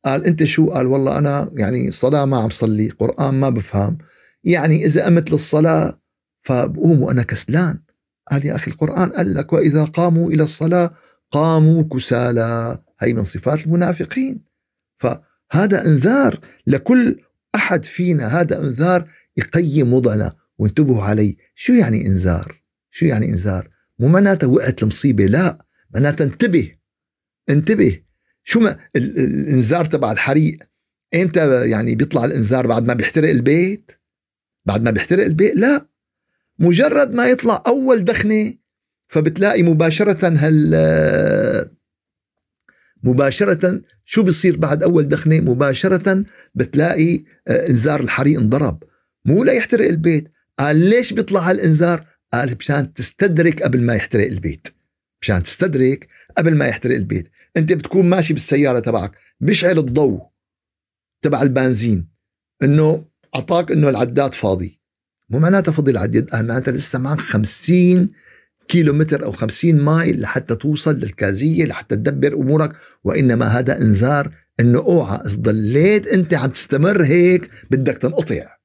قال 0.05 0.25
أنت 0.25 0.43
شو؟ 0.43 0.69
قال 0.69 0.87
والله 0.87 1.17
أنا 1.17 1.51
يعني 1.53 1.91
صلاة 1.91 2.25
ما 2.25 2.37
عم 2.37 2.49
صلي 2.49 2.89
قرآن 2.89 3.33
ما 3.33 3.49
بفهم. 3.49 3.97
يعني 4.43 4.85
إذا 4.85 5.05
قمت 5.05 5.31
للصلاة 5.31 6.01
فبقوم 6.41 7.01
وأنا 7.01 7.23
كسلان. 7.23 7.79
قال 8.31 8.45
يا 8.45 8.55
أخي 8.55 8.71
القرآن 8.71 9.09
قال 9.09 9.33
لك 9.33 9.53
وإذا 9.53 9.83
قاموا 9.83 10.31
إلى 10.31 10.43
الصلاة 10.43 10.93
قاموا 11.31 11.83
كسالى. 11.83 12.77
هي 13.01 13.13
من 13.13 13.23
صفات 13.23 13.65
المنافقين. 13.65 14.45
فهذا 14.99 15.85
إنذار 15.85 16.39
لكل 16.67 17.19
أحد 17.55 17.85
فينا. 17.85 18.27
هذا 18.27 18.59
إنذار 18.59 19.07
يقيم 19.37 19.93
وضعنا. 19.93 20.40
وانتبهوا 20.61 21.03
علي. 21.03 21.37
شو 21.55 21.73
يعني 21.73 22.07
إنذار؟ 22.07 22.61
شو 22.91 23.05
يعني 23.05 23.25
إنذار؟ 23.29 23.69
مو 23.99 24.07
معناته 24.07 24.47
وقعت 24.47 24.83
المصيبة 24.83 25.25
لا 25.25 25.65
معناته 25.93 26.23
انتبه 26.23 26.75
انتبه. 27.49 27.99
شو 28.43 28.59
ما 28.59 28.77
الإنذار 28.95 29.85
تبع 29.85 30.11
الحريق 30.11 30.57
إمتى 31.15 31.69
يعني 31.69 31.95
بيطلع 31.95 32.25
الإنذار؟ 32.25 32.67
بعد 32.67 32.83
ما 32.83 32.93
بيحترق 32.93 33.29
البيت؟ 33.29 33.91
بعد 34.65 34.81
ما 34.83 34.91
بيحترق 34.91 35.25
البيت؟ 35.25 35.55
لا. 35.55 35.87
مجرد 36.59 37.11
ما 37.11 37.25
يطلع 37.25 37.63
أول 37.67 38.03
دخنة 38.03 38.53
فبتلاقي 39.07 39.63
مباشرة 39.63 40.27
هال 40.27 40.75
مباشرة 43.03 43.81
شو 44.05 44.23
بصير 44.23 44.57
بعد 44.57 44.83
أول 44.83 45.07
دخنة؟ 45.07 45.39
مباشرة 45.39 46.25
بتلاقي 46.55 47.23
آه، 47.47 47.69
إنذار 47.69 47.99
الحريق 48.01 48.39
انضرب. 48.39 48.83
مو 49.25 49.43
لا 49.43 49.53
يحترق 49.53 49.87
البيت. 49.87 50.29
قال 50.59 50.75
ليش 50.75 51.13
بيطلع 51.13 51.49
هالإنذار؟ 51.49 52.05
قال 52.33 52.55
مشان 52.59 52.93
تستدرك 52.93 53.63
قبل 53.63 53.81
ما 53.81 53.93
يحترق 53.95 54.25
البيت. 54.25 54.67
مشان 55.21 55.43
تستدرك 55.43 56.07
قبل 56.37 56.55
ما 56.55 56.67
يحترق 56.67 56.95
البيت. 56.95 57.31
انت 57.57 57.73
بتكون 57.73 58.09
ماشي 58.09 58.33
بالسيارة 58.33 58.79
تبعك 58.79 59.11
بيشعل 59.39 59.79
الضوء 59.79 60.21
تبع 61.21 61.41
البنزين. 61.41 62.07
انه 62.63 63.05
اعطاك 63.35 63.71
انه 63.71 63.89
العداد 63.89 64.33
فاضي. 64.33 64.81
مو 65.29 65.39
معناتها 65.39 65.71
فضي 65.71 65.91
العداد 65.91 66.29
آه 66.33 66.41
معناتها 66.41 66.71
لسه 66.71 66.99
معك 66.99 67.21
50 67.21 68.09
كيلو 68.67 68.93
متر 68.93 69.23
أو 69.23 69.31
50 69.31 69.75
mile 69.75 70.21
لحتى 70.21 70.55
توصل 70.55 70.95
للكازية 70.95 71.65
لحتى 71.65 71.95
تدبر 71.95 72.33
أمورك. 72.33 72.75
وإنما 73.03 73.45
هذا 73.45 73.77
إنذار 73.77 74.33
إنه 74.59 74.79
أوعى 74.79 75.19
إذا 75.25 75.35
ضليت 75.35 76.07
أنت 76.07 76.33
عم 76.33 76.49
تستمر 76.49 77.03
هيك 77.03 77.49
بدك 77.71 77.97
تنقطع. 77.97 78.60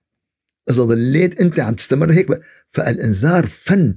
إذا 0.70 0.83
ضليت 0.83 1.40
أنت 1.40 1.61
عم 1.61 1.74
تستمر 1.74 2.12
هيك 2.12 2.29
فالإنذار 2.70 3.46
فن. 3.46 3.94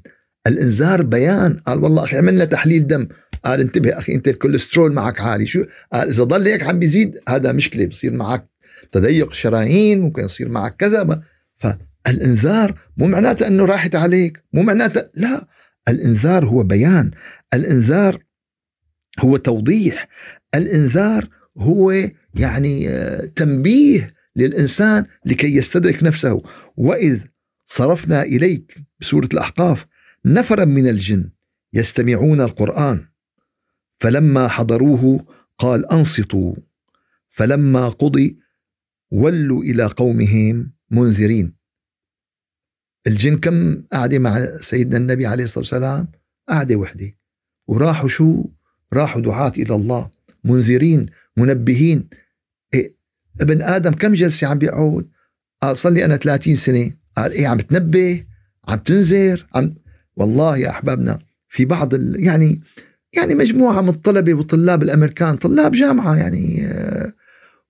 الإنذار 0.47 1.03
بيان. 1.03 1.53
قال 1.53 1.84
والله 1.84 2.03
أخي 2.03 2.17
عملنا 2.17 2.45
تحليل 2.45 2.88
دم. 2.88 3.08
قال 3.45 3.62
انتبه 3.62 3.97
أخي 3.97 4.15
أنت 4.15 4.27
الكوليسترول 4.27 4.93
معك 4.93 5.21
عالي. 5.21 5.45
شو؟ 5.45 5.63
قال 5.93 6.08
إذا 6.08 6.23
ضل 6.23 6.47
هيك 6.47 6.63
عم 6.63 6.79
بيزيد 6.79 7.19
هذا 7.29 7.51
مشكلة 7.51 7.86
بصير 7.86 8.13
معك 8.13 8.49
تضيق 8.91 9.34
شرايين 9.34 10.01
ممكن 10.01 10.23
يصير 10.23 10.49
معك 10.49 10.75
كذا 10.75 11.21
فالإنذار 11.58 12.79
مو 12.97 13.08
معناته 13.08 13.47
إنه 13.47 13.65
راحت 13.65 13.95
عليك 13.95 14.43
مو 14.53 14.62
معناته 14.62 15.03
لا. 15.15 15.47
الإنذار 15.88 16.45
هو 16.45 16.63
بيان. 16.63 17.12
الإنذار 17.53 18.23
هو 19.19 19.38
توضيح. 19.38 20.08
الإنذار 20.55 21.27
هو 21.58 21.93
يعني 22.36 22.89
آه، 22.89 23.25
تنبيه 23.36 24.13
للإنسان 24.39 25.06
لكي 25.25 25.56
يستدرك 25.56 26.04
نفسه. 26.04 26.41
وإذ 26.78 27.19
صرفنا 27.67 28.23
إليك 28.23 28.78
بسورة 28.99 29.30
الأحقاف 29.34 29.86
نفرا 30.25 30.65
من 30.65 30.88
الجن 30.88 31.30
يستمعون 31.73 32.41
القرآن. 32.41 33.06
فلما 33.99 34.47
حضروه 34.47 35.25
قال 35.58 35.91
أنصتوا. 35.91 36.56
فلما 37.30 37.89
قضي 37.89 38.39
ولوا 39.12 39.63
إلى 39.63 39.86
قومهم 39.86 40.73
منذرين. 40.91 41.54
الجن 43.08 43.38
كم 43.38 43.82
قاعدة 43.82 44.19
مع 44.19 44.45
سيدنا 44.45 44.97
النبي 44.97 45.25
عليه 45.25 45.43
الصلاة 45.43 45.60
والسلام؟ 45.60 46.08
قاعدة 46.49 46.75
وحدة. 46.75 47.12
وراحوا 47.67 48.10
شو؟ 48.10 48.45
راحوا 48.93 49.21
دعاة 49.21 49.52
إلى 49.58 49.75
الله. 49.75 50.12
منذرين 50.43 51.06
منبهين. 51.38 52.10
ابن 53.41 53.62
آدم 53.62 53.91
كم 53.91 54.13
جلسة 54.13 54.47
عم 54.47 54.58
بيقعد 54.58 55.08
قال 55.62 55.78
صلي 55.78 56.06
أنا 56.06 56.17
30 56.17 56.56
سنة. 56.56 56.91
قال 57.17 57.32
إيه 57.32 57.47
عم 57.47 57.58
تنبه؟ 57.58 58.23
عم 58.67 58.78
تنذر؟ 58.78 59.45
عم 59.56 59.75
والله 60.15 60.58
يا 60.58 60.69
أحبابنا 60.69 61.19
في 61.49 61.65
بعض 61.65 61.93
ال... 61.93 62.15
يعني 62.19 62.62
يعني 63.13 63.36
مجموعة 63.36 63.82
من 63.82 63.89
الطلبة 63.89 64.34
وطلاب 64.34 64.84
الأمريكان 64.84 65.38
طلاب 65.38 65.71
جامعة 65.71 66.15
يعني 66.15 66.65
آه، 66.65 67.13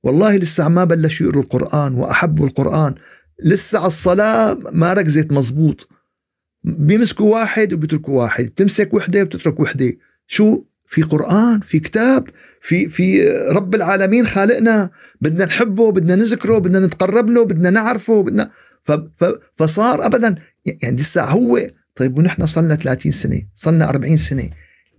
والله 0.03 0.36
لسه 0.36 0.69
ما 0.69 0.84
بلشوا 0.84 1.25
يقروا 1.27 1.43
القرآن 1.43 1.93
وأحبوا 1.93 2.45
القرآن. 2.47 2.95
لسه 3.43 3.79
على 3.79 3.88
الصلاة 3.88 4.53
ما 4.71 4.93
ركزت 4.93 5.32
مزبوط. 5.32 5.88
بيمسكوا 6.63 7.34
واحد 7.34 7.73
وبيتركوا 7.73 8.21
واحد 8.21 8.49
تمسك 8.49 8.93
وحدة 8.93 9.21
وبتترك 9.21 9.60
وحدة. 9.60 9.93
شو؟ 10.27 10.63
في 10.89 11.02
قرآن 11.02 11.60
في 11.60 11.80
كتاب 11.80 12.30
في 12.62 12.89
في 12.89 13.30
رب 13.52 13.75
العالمين 13.75 14.28
خالقنا. 14.28 14.89
بدنا 15.21 15.45
نحبه 15.45 15.91
بدنا 15.91 16.15
نذكره 16.15 16.58
بدنا 16.58 16.80
نتقرب 16.80 17.30
له 17.30 17.45
بدنا 17.45 17.69
نعرفه 17.69 18.23
بدنا 18.23 18.49
فصار 19.58 20.06
ابدا. 20.06 20.36
يعني 20.65 20.97
لسه 20.97 21.23
هو 21.23 21.62
طيب 21.95 22.17
ونحن 22.17 22.45
صلنا 22.45 22.75
30 22.75 23.12
سنة 23.12 23.41
صلنا 23.56 23.89
40 23.89 24.17
سنة. 24.17 24.49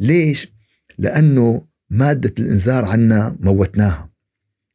ليش؟ 0.01 0.53
لأنه 0.99 1.67
مادة 1.91 2.33
الإنذار 2.39 2.85
عنا 2.85 3.37
موتناها. 3.41 4.11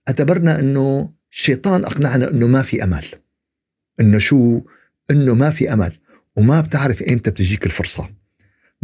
اعتبرنا 0.07 0.59
أنه 0.59 1.13
الشيطان 1.31 1.85
أقنعنا 1.85 2.31
أنه 2.31 2.47
ما 2.47 2.61
في 2.61 2.83
أمل. 2.83 3.05
أنه 3.99 4.19
شو؟ 4.19 4.61
أنه 5.11 5.33
ما 5.33 5.49
في 5.49 5.73
أمل. 5.73 5.91
وما 6.35 6.61
بتعرف 6.61 7.03
إمتى 7.03 7.31
بتجيك 7.31 7.65
الفرصة. 7.65 8.09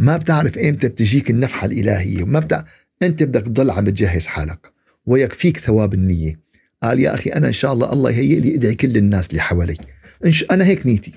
ما 0.02 0.16
بتعرف 0.16 0.58
إمتى 0.58 0.88
بتجيك 0.88 1.30
النفحة 1.30 1.66
الإلهية 1.66 2.22
وما 2.22 2.38
بتعرف 2.40 2.64
أنت 3.02 3.22
بدك 3.22 3.42
تضل 3.42 3.70
عم 3.70 3.84
بتجهز 3.84 4.26
حالك. 4.26 4.72
ويكفيك 5.06 5.58
ثواب 5.58 5.94
النية. 5.94 6.40
قال 6.82 7.00
يا 7.00 7.14
أخي 7.14 7.30
أنا 7.30 7.48
إن 7.48 7.52
شاء 7.52 7.72
الله 7.72 7.92
الله 7.92 8.10
يهيئ 8.10 8.40
لي 8.40 8.54
أدعي 8.54 8.74
كل 8.74 8.96
الناس 8.96 9.30
اللي 9.30 9.42
حوالي. 9.42 9.76
أنا 10.50 10.64
هيك 10.66 10.86
نيتي. 10.86 11.12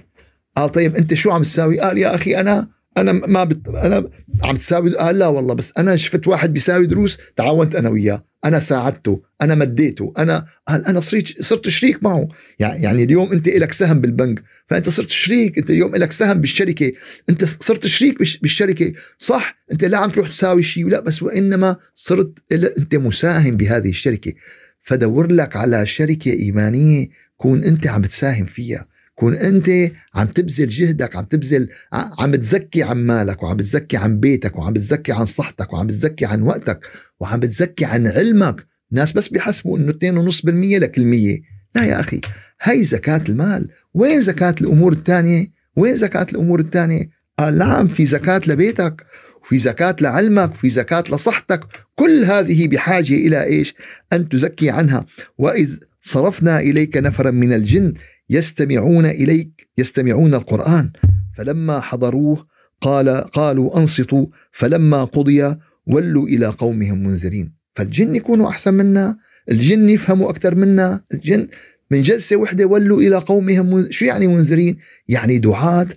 قال 0.58 0.71
طيب 0.71 0.95
أنت 0.95 1.13
شو 1.13 1.32
عم 1.32 1.41
تساوي؟ 1.41 1.80
قال 1.80 1.98
يا 1.98 2.15
أخي 2.15 2.39
أنا 2.39 2.67
أنا 2.98 3.12
ما 3.12 3.43
بت... 3.43 3.67
أنا 3.67 4.10
عم 4.43 4.56
تساوي 4.56 4.98
قال 4.98 5.19
لا 5.19 5.28
والله 5.28 5.54
بس 5.54 5.74
أنا 5.78 5.95
شفت 5.95 6.28
واحد 6.28 6.54
بيساوي 6.54 6.86
دروس 6.86 7.17
تعاونت 7.36 7.76
أنا 7.76 7.89
وياه. 7.89 8.24
أنا 8.45 8.60
ساعدته 8.60 9.21
أنا 9.41 9.55
مديته 9.55 10.13
أنا 10.17 10.45
أنا 10.69 10.99
صرت 10.99 11.41
صرت 11.41 11.69
شريك 11.69 12.03
معه. 12.03 12.27
يعني 12.60 13.03
اليوم 13.03 13.31
أنت 13.31 13.47
لك 13.47 13.71
سهم 13.73 13.99
بالبنك 14.01 14.43
فأنت 14.69 14.89
صرت 14.89 15.10
شريك 15.10 15.58
أنت 15.58 15.69
اليوم 15.69 15.95
لك 15.95 16.12
سهم 16.12 16.41
بالشركة. 16.41 16.91
أنت 17.29 17.43
صرت 17.43 17.88
شريك 17.88 18.17
بالشركة. 18.41 18.93
صح 19.17 19.58
أنت 19.71 19.84
لا 19.86 19.97
عم 19.97 20.10
تروح 20.10 20.29
تساوي 20.29 20.63
شيء 20.63 20.88
لا 20.88 20.99
بس 20.99 21.23
وإنما 21.23 21.75
صرت 21.95 22.34
أنت 22.51 22.95
مساهم 22.95 23.58
بهذه 23.58 23.89
الشركة. 23.89 24.34
فدور 24.81 25.31
لك 25.31 25.55
على 25.55 25.86
شركة 25.86 26.31
إيمانية 26.31 27.08
كون 27.38 27.63
أنت 27.63 27.88
عم 27.88 28.01
تساهم 28.01 28.45
فيها. 28.45 28.94
كون 29.15 29.36
أنت 29.36 29.69
عم 30.15 30.28
تبذل 30.28 30.67
جهدك 30.67 31.15
عم 31.15 31.23
تبذل 31.23 31.69
عم 31.93 32.36
تزكي 32.36 32.84
عن 32.84 32.97
مالك 32.97 33.43
وعم 33.43 33.58
بتزكي 33.58 33.97
عن 33.97 34.19
بيتك 34.19 34.56
وعم 34.56 34.73
بتزكي 34.73 35.12
عن 35.12 35.25
صحتك 35.25 35.73
وعم 35.73 35.88
بتزكي 35.88 36.25
عن 36.25 36.41
وقتك 36.41 36.88
وعم 37.19 37.39
بتزكي 37.39 37.86
عن 37.86 38.08
علمك. 38.08 38.67
ناس 38.91 39.12
بس 39.12 39.28
بيحسبوا 39.28 39.78
إنه 39.78 39.91
2.5% 40.32 40.45
لكل 40.80 41.06
مية 41.06 41.39
لا 41.75 41.86
يا 41.86 41.99
أخي 41.99 42.21
هي 42.62 42.84
زكاة 42.84 43.23
المال. 43.30 43.69
وين 43.93 44.21
زكاة 44.21 44.56
الأمور 44.62 44.93
الثانية؟ 44.93 45.47
وين 45.75 45.97
زكاة 45.97 46.28
الأمور 46.32 46.60
الثانية؟ 46.60 47.10
قال 47.39 47.58
نعم 47.58 47.88
في 47.88 48.06
زكاة 48.06 48.41
لبيتك 48.47 49.06
وفي 49.41 49.60
زكاة 49.60 49.95
لعلمك 50.01 50.51
وفي 50.51 50.69
زكاة 50.69 51.04
لصحتك. 51.10 51.60
كل 51.95 52.25
هذه 52.25 52.67
بحاجة 52.67 53.13
إلى 53.13 53.43
إيش؟ 53.43 53.75
أن 54.13 54.30
تزكي 54.30 54.69
عنها. 54.69 55.06
وإذ 55.38 55.75
صرفنا 56.01 56.60
إليك 56.60 56.97
نفرا 56.97 57.32
من 57.32 57.54
الجن 57.54 57.93
يستمعون 58.29 59.05
إليك 59.05 59.69
يستمعون 59.77 60.33
القرآن. 60.33 60.91
فلما 61.38 61.79
حضروه 61.79 62.47
قال 62.81 63.09
قالوا 63.09 63.79
أنصتوا. 63.79 64.25
فلما 64.51 65.03
قضي 65.03 65.55
ولوا 65.88 66.27
إلى 66.27 66.45
قومهم 66.45 67.03
منذرين. 67.03 67.53
فالجن 67.75 68.15
يكونوا 68.15 68.49
أحسن 68.49 68.73
منا 68.73 69.17
الجن 69.51 69.89
يفهموا 69.89 70.29
أكثر 70.29 70.55
منا 70.55 71.03
الجن 71.13 71.47
من 71.91 72.01
جلسة 72.01 72.35
وحدة 72.35 72.65
ولوا 72.65 73.01
إلى 73.01 73.15
قومهم. 73.15 73.91
شو 73.91 74.05
يعني 74.05 74.27
منذرين؟ 74.27 74.77
يعني 75.07 75.38
دعاة 75.38 75.88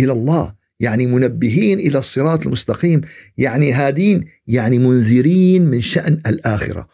إلى 0.00 0.12
الله 0.12 0.54
يعني 0.80 1.06
منبهين 1.06 1.78
إلى 1.78 1.98
الصراط 1.98 2.46
المستقيم 2.46 3.00
يعني 3.38 3.72
هادين 3.72 4.24
يعني 4.46 4.78
منذرين 4.78 5.66
من 5.66 5.80
شأن 5.80 6.20
الآخرة. 6.26 6.88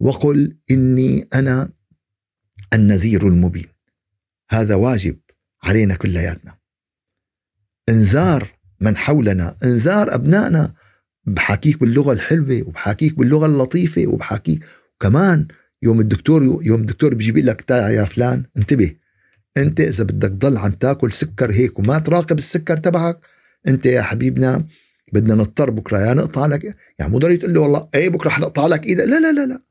وقل 0.00 0.56
إني 0.70 1.28
أنا 1.34 1.70
النذير 2.74 3.28
المبين. 3.28 3.66
هذا 4.50 4.74
واجب 4.74 5.18
علينا 5.62 5.94
كلياتنا. 5.94 6.54
انذار 7.88 8.48
من 8.80 8.96
حولنا 8.96 9.56
انذار 9.64 10.14
أبنائنا 10.14 10.74
بحكيك 11.26 11.80
باللغة 11.80 12.12
الحلوة 12.12 12.62
وبحكيك 12.68 13.18
باللغة 13.18 13.46
اللطيفة 13.46 14.06
وبحكيك 14.06 14.64
كمان 15.00 15.48
يوم 15.82 16.00
الدكتور 16.00 16.60
يوم 16.62 16.80
الدكتور 16.80 17.14
بيجيب 17.14 17.38
لك 17.38 17.70
يا 17.70 18.04
فلان 18.04 18.44
انتبه 18.56 18.96
انت 19.56 19.80
إذا 19.80 20.04
بدك 20.04 20.28
تضل 20.28 20.56
عم 20.56 20.70
تاكل 20.70 21.12
سكر 21.12 21.50
هيك 21.52 21.78
وما 21.78 21.98
تراقب 21.98 22.38
السكر 22.38 22.76
تبعك 22.76 23.20
انت 23.68 23.86
يا 23.86 24.02
حبيبنا 24.02 24.66
بدنا 25.12 25.34
نضطر 25.34 25.70
بكرة 25.70 25.98
يا 25.98 26.14
نقطع 26.14 26.46
لك 26.46 26.76
يعني 26.98 27.12
مو 27.12 27.18
ضروري 27.18 27.36
تقول 27.36 27.54
له 27.54 27.60
والله 27.60 27.88
اي 27.94 28.08
بكرة 28.08 28.30
حنقطع 28.30 28.66
لك 28.66 28.86
إيدك؟ 28.86 29.04
لا 29.04 29.20
لا 29.20 29.32
لا 29.32 29.46
لا. 29.46 29.62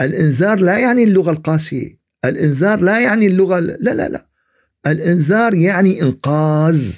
الانذار 0.00 0.60
لا 0.60 0.78
يعني 0.78 1.04
اللغة 1.04 1.30
القاسية. 1.30 1.99
الإنذار 2.24 2.80
لا 2.80 3.00
يعني 3.00 3.26
اللغة 3.26 3.58
لا 3.58 3.94
لا 3.94 4.08
لا 4.08 4.26
الإنذار 4.86 5.54
يعني 5.54 6.02
إنقاذ. 6.02 6.92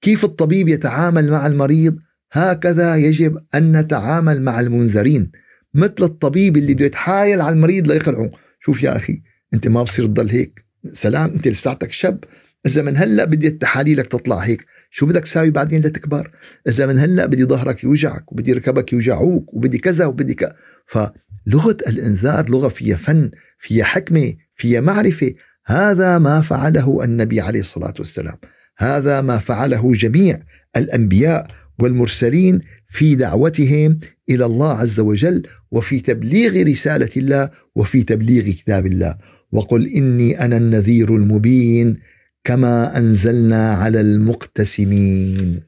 كيف 0.00 0.24
الطبيب 0.24 0.68
يتعامل 0.68 1.30
مع 1.30 1.46
المريض؟ 1.46 1.98
هكذا 2.32 2.96
يجب 2.96 3.38
أن 3.54 3.76
نتعامل 3.76 4.42
مع 4.42 4.60
المنذرين. 4.60 5.32
مثل 5.74 5.94
الطبيب 6.00 6.56
اللي 6.56 6.74
بده 6.74 6.84
يتحايل 6.84 7.40
على 7.40 7.54
المريض 7.54 7.88
ليقنعه 7.88 8.30
شوف 8.64 8.82
يا 8.82 8.96
أخي 8.96 9.22
أنت 9.54 9.68
ما 9.68 9.82
بصير 9.82 10.06
تضل 10.06 10.28
هيك. 10.28 10.64
سلام 10.92 11.30
أنت 11.30 11.48
لساتك 11.48 11.92
شاب. 11.92 12.24
إذا 12.66 12.82
من 12.82 12.96
هلأ 12.96 13.24
بدي 13.24 13.50
تحاليلك 13.50 14.06
تطلع 14.06 14.36
هيك 14.36 14.66
شو 14.90 15.06
بدك 15.06 15.22
تساوي 15.22 15.50
بعدين 15.50 15.80
لتكبر؟ 15.80 16.30
إذا 16.68 16.86
من 16.86 16.98
هلأ 16.98 17.26
بدي 17.26 17.44
ظهرك 17.44 17.84
يوجعك 17.84 18.32
وبدي 18.32 18.52
ركبك 18.52 18.92
يوجعوك 18.92 19.54
وبدي 19.54 19.78
كذا 19.78 20.06
وبدي 20.06 20.34
كذا 20.34 20.56
فلغة 20.86 21.76
الإنذار 21.88 22.50
لغة 22.50 22.68
فيها 22.68 22.96
فن. 22.96 23.30
فيها 23.62 23.84
حكمه 23.84 24.34
فيها 24.54 24.80
معرفه. 24.80 25.34
هذا 25.66 26.18
ما 26.18 26.40
فعله 26.40 27.04
النبي 27.04 27.40
عليه 27.40 27.60
الصلاة 27.60 27.94
والسلام. 27.98 28.36
هذا 28.78 29.20
ما 29.20 29.38
فعله 29.38 29.92
جميع 29.94 30.38
الأنبياء 30.76 31.46
والمرسلين 31.78 32.60
في 32.88 33.14
دعوتهم 33.14 34.00
إلى 34.30 34.44
الله 34.44 34.72
عز 34.78 35.00
وجل 35.00 35.42
وفي 35.70 36.00
تبليغ 36.00 36.62
رسالة 36.66 37.08
الله 37.16 37.50
وفي 37.74 38.02
تبليغ 38.02 38.42
كتاب 38.42 38.86
الله. 38.86 39.18
وقل 39.52 39.86
إني 39.86 40.44
أنا 40.44 40.56
النذير 40.56 41.16
المبين 41.16 41.98
كما 42.44 42.98
أنزلنا 42.98 43.72
على 43.74 44.00
المقتسمين. 44.00 45.60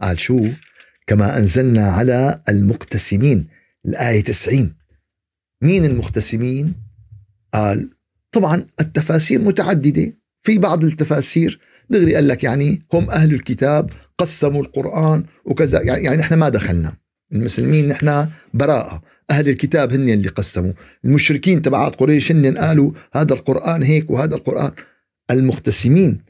قال 0.00 0.20
شو؟ 0.20 0.46
كما 1.06 1.38
أنزلنا 1.38 1.86
على 1.90 2.40
المقتسمين. 2.48 3.46
الآية 3.86 4.20
90 4.24 4.74
مين 5.62 5.84
المقتسمين؟ 5.84 6.87
قال 7.54 7.90
طبعا 8.32 8.66
التفاسير 8.80 9.40
متعددة. 9.40 10.18
في 10.42 10.58
بعض 10.58 10.84
التفاسير 10.84 11.60
دغري 11.90 12.14
قال 12.14 12.28
لك 12.28 12.44
يعني 12.44 12.78
هم 12.92 13.10
أهل 13.10 13.34
الكتاب 13.34 13.90
قسموا 14.18 14.62
القرآن 14.62 15.24
وكذا. 15.44 15.82
يعني 15.82 16.04
يعني 16.04 16.16
نحن 16.16 16.34
ما 16.34 16.48
دخلنا. 16.48 16.92
المسلمين 17.32 17.88
نحن 17.88 18.28
براءة. 18.54 19.02
أهل 19.30 19.48
الكتاب 19.48 19.92
هن 19.92 20.08
اللي 20.08 20.28
قسموا. 20.28 20.72
المشركين 21.04 21.62
تبعات 21.62 21.94
قريش 21.94 22.32
هن 22.32 22.58
قالوا 22.58 22.92
هذا 23.12 23.34
القرآن 23.34 23.82
هيك 23.82 24.10
وهذا 24.10 24.34
القرآن. 24.34 24.72
المقتسمين 25.30 26.20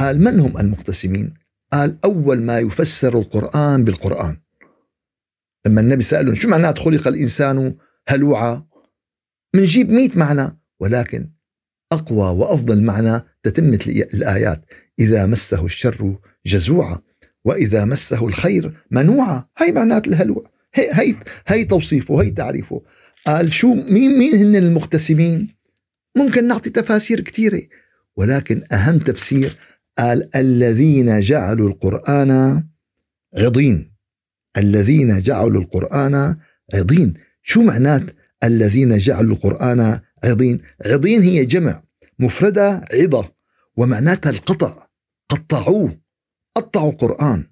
قال 0.00 0.20
من 0.20 0.40
هم 0.40 0.58
المقتسمين؟ 0.58 1.34
قال 1.72 1.96
أول 2.04 2.42
ما 2.42 2.58
يفسر 2.58 3.18
القرآن 3.18 3.84
بالقرآن. 3.84 4.36
لما 5.66 5.80
النبي 5.80 6.02
سألهم 6.02 6.34
شو 6.34 6.48
معنات 6.48 6.78
خلق 6.78 7.08
الإنسان 7.08 7.74
هلوعا؟ 8.08 8.66
منجيب 9.54 9.90
مئة 9.90 10.18
معنى 10.18 10.60
ولكن 10.80 11.30
أقوى 11.92 12.38
وأفضل 12.38 12.82
معنى 12.82 13.20
تتمة 13.42 13.78
الآيات. 14.14 14.64
إذا 14.98 15.26
مسه 15.26 15.64
الشر 15.64 16.18
جزوعا 16.46 16.98
وإذا 17.44 17.84
مسه 17.84 18.26
الخير 18.26 18.74
منوعا. 18.90 19.44
هاي 19.58 19.72
معنات 19.72 20.08
الهلوع. 20.08 20.50
هي, 20.74 20.90
هي, 20.92 21.14
هي 21.46 21.64
توصيفه 21.64 22.22
هي 22.22 22.30
تعريفه. 22.30 22.82
قال 23.26 23.52
شو 23.52 23.74
مين 23.74 24.18
مين 24.18 24.34
هن 24.34 24.56
المقتسمين؟ 24.56 25.48
ممكن 26.16 26.48
نعطي 26.48 26.70
تفاسير 26.70 27.20
كثيرة 27.20 27.62
ولكن 28.16 28.62
أهم 28.72 28.98
تفسير 28.98 29.56
قال 29.98 30.36
الذين 30.36 31.20
جعلوا 31.20 31.68
القرآن 31.68 32.64
عضين. 33.36 33.92
الذين 34.56 35.20
جعلوا 35.20 35.60
القرآن 35.60 36.36
عضين. 36.74 37.14
شو 37.42 37.62
معنات 37.62 38.02
الذين 38.44 38.98
جعلوا 38.98 39.34
القرآن 39.34 40.00
عضين 40.24 40.60
عضين 40.86 41.22
هي 41.22 41.44
جمع 41.44 41.82
مفردة 42.18 42.84
عضة 42.92 43.32
ومعناتها 43.76 44.30
القطع. 44.30 44.88
قطعوه. 45.28 45.98
قطعوا 46.56 46.92
القرآن. 46.92 47.44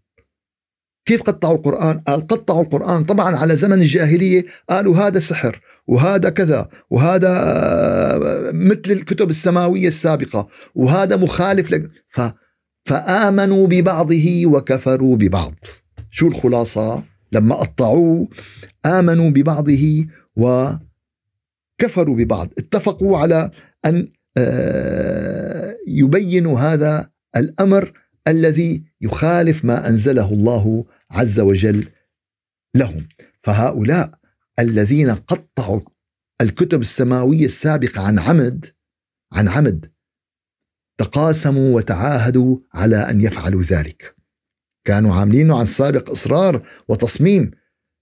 كيف 1.06 1.22
قطعوا 1.22 1.56
القرآن؟ 1.56 1.98
قال 1.98 2.26
قطعوا 2.26 2.62
القرآن 2.62 3.04
طبعا 3.04 3.36
على 3.36 3.56
زمن 3.56 3.80
الجاهلية. 3.80 4.44
قالوا 4.68 4.96
هذا 4.96 5.18
سحر 5.18 5.60
وهذا 5.86 6.30
كذا 6.30 6.68
وهذا 6.90 7.32
مثل 8.52 8.90
الكتب 8.90 9.30
السماوية 9.30 9.88
السابقة 9.88 10.48
وهذا 10.74 11.16
مخالف 11.16 11.70
لك. 11.70 11.90
ف 12.08 12.20
فآمنوا 12.84 13.66
ببعضه 13.66 14.46
وكفروا 14.46 15.16
ببعض. 15.16 15.54
شو 16.10 16.28
الخلاصة؟ 16.28 17.02
لما 17.32 17.54
قطعوه 17.54 18.28
آمنوا 18.86 19.30
ببعضه 19.30 20.06
و 20.36 20.70
كفروا 21.78 22.16
ببعض. 22.16 22.48
اتفقوا 22.58 23.18
على 23.18 23.50
أن 23.84 24.12
آه، 24.38 25.76
يبينوا 25.86 26.58
هذا 26.58 27.10
الأمر 27.36 27.92
الذي 28.28 28.84
يخالف 29.00 29.64
ما 29.64 29.88
أنزله 29.88 30.32
الله 30.32 30.84
عز 31.10 31.40
وجل 31.40 31.88
لهم. 32.76 33.08
فهؤلاء 33.40 34.18
الذين 34.58 35.10
قطعوا 35.10 35.80
الكتب 36.40 36.80
السماوية 36.80 37.44
السابقة 37.44 38.06
عن 38.06 38.18
عمد 38.18 38.66
عن 39.32 39.48
عمد 39.48 39.92
تقاسموا 40.98 41.76
وتعاهدوا 41.76 42.58
على 42.74 42.96
أن 42.96 43.20
يفعلوا 43.20 43.62
ذلك. 43.62 44.16
كانوا 44.84 45.14
عاملينه 45.14 45.58
عن 45.58 45.66
سابق 45.66 46.10
إصرار 46.10 46.66
وتصميم 46.88 47.50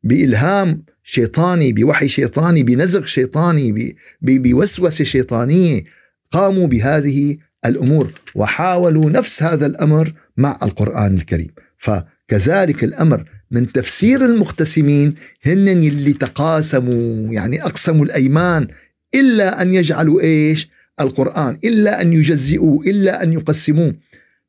بإلهام 0.02 0.84
شيطاني 1.04 1.72
بوحي 1.72 2.08
شيطاني 2.08 2.62
بنزغ 2.62 3.06
شيطاني 3.06 3.96
بوسوسة 4.22 5.04
شيطانية 5.04 5.82
قاموا 6.30 6.66
بهذه 6.66 7.36
الأمور 7.66 8.12
وحاولوا 8.34 9.10
نفس 9.10 9.42
هذا 9.42 9.66
الأمر 9.66 10.12
مع 10.36 10.58
القرآن 10.62 11.14
الكريم. 11.14 11.50
ف 11.78 11.90
كذلك 12.28 12.84
الأمر 12.84 13.24
من 13.50 13.72
تفسير 13.72 14.24
المختسمين 14.24 15.14
هن 15.42 15.68
اللي 15.68 16.12
تقاسموا 16.12 17.32
يعني 17.32 17.64
أقسموا 17.64 18.04
الأيمان 18.04 18.68
إلا 19.14 19.62
أن 19.62 19.74
يجعلوا 19.74 20.20
إيش؟ 20.20 20.68
القرآن 21.00 21.58
إلا 21.64 22.00
أن 22.00 22.12
يجزئوا 22.12 22.84
إلا 22.84 23.22
أن 23.22 23.32
يقسموه 23.32 23.94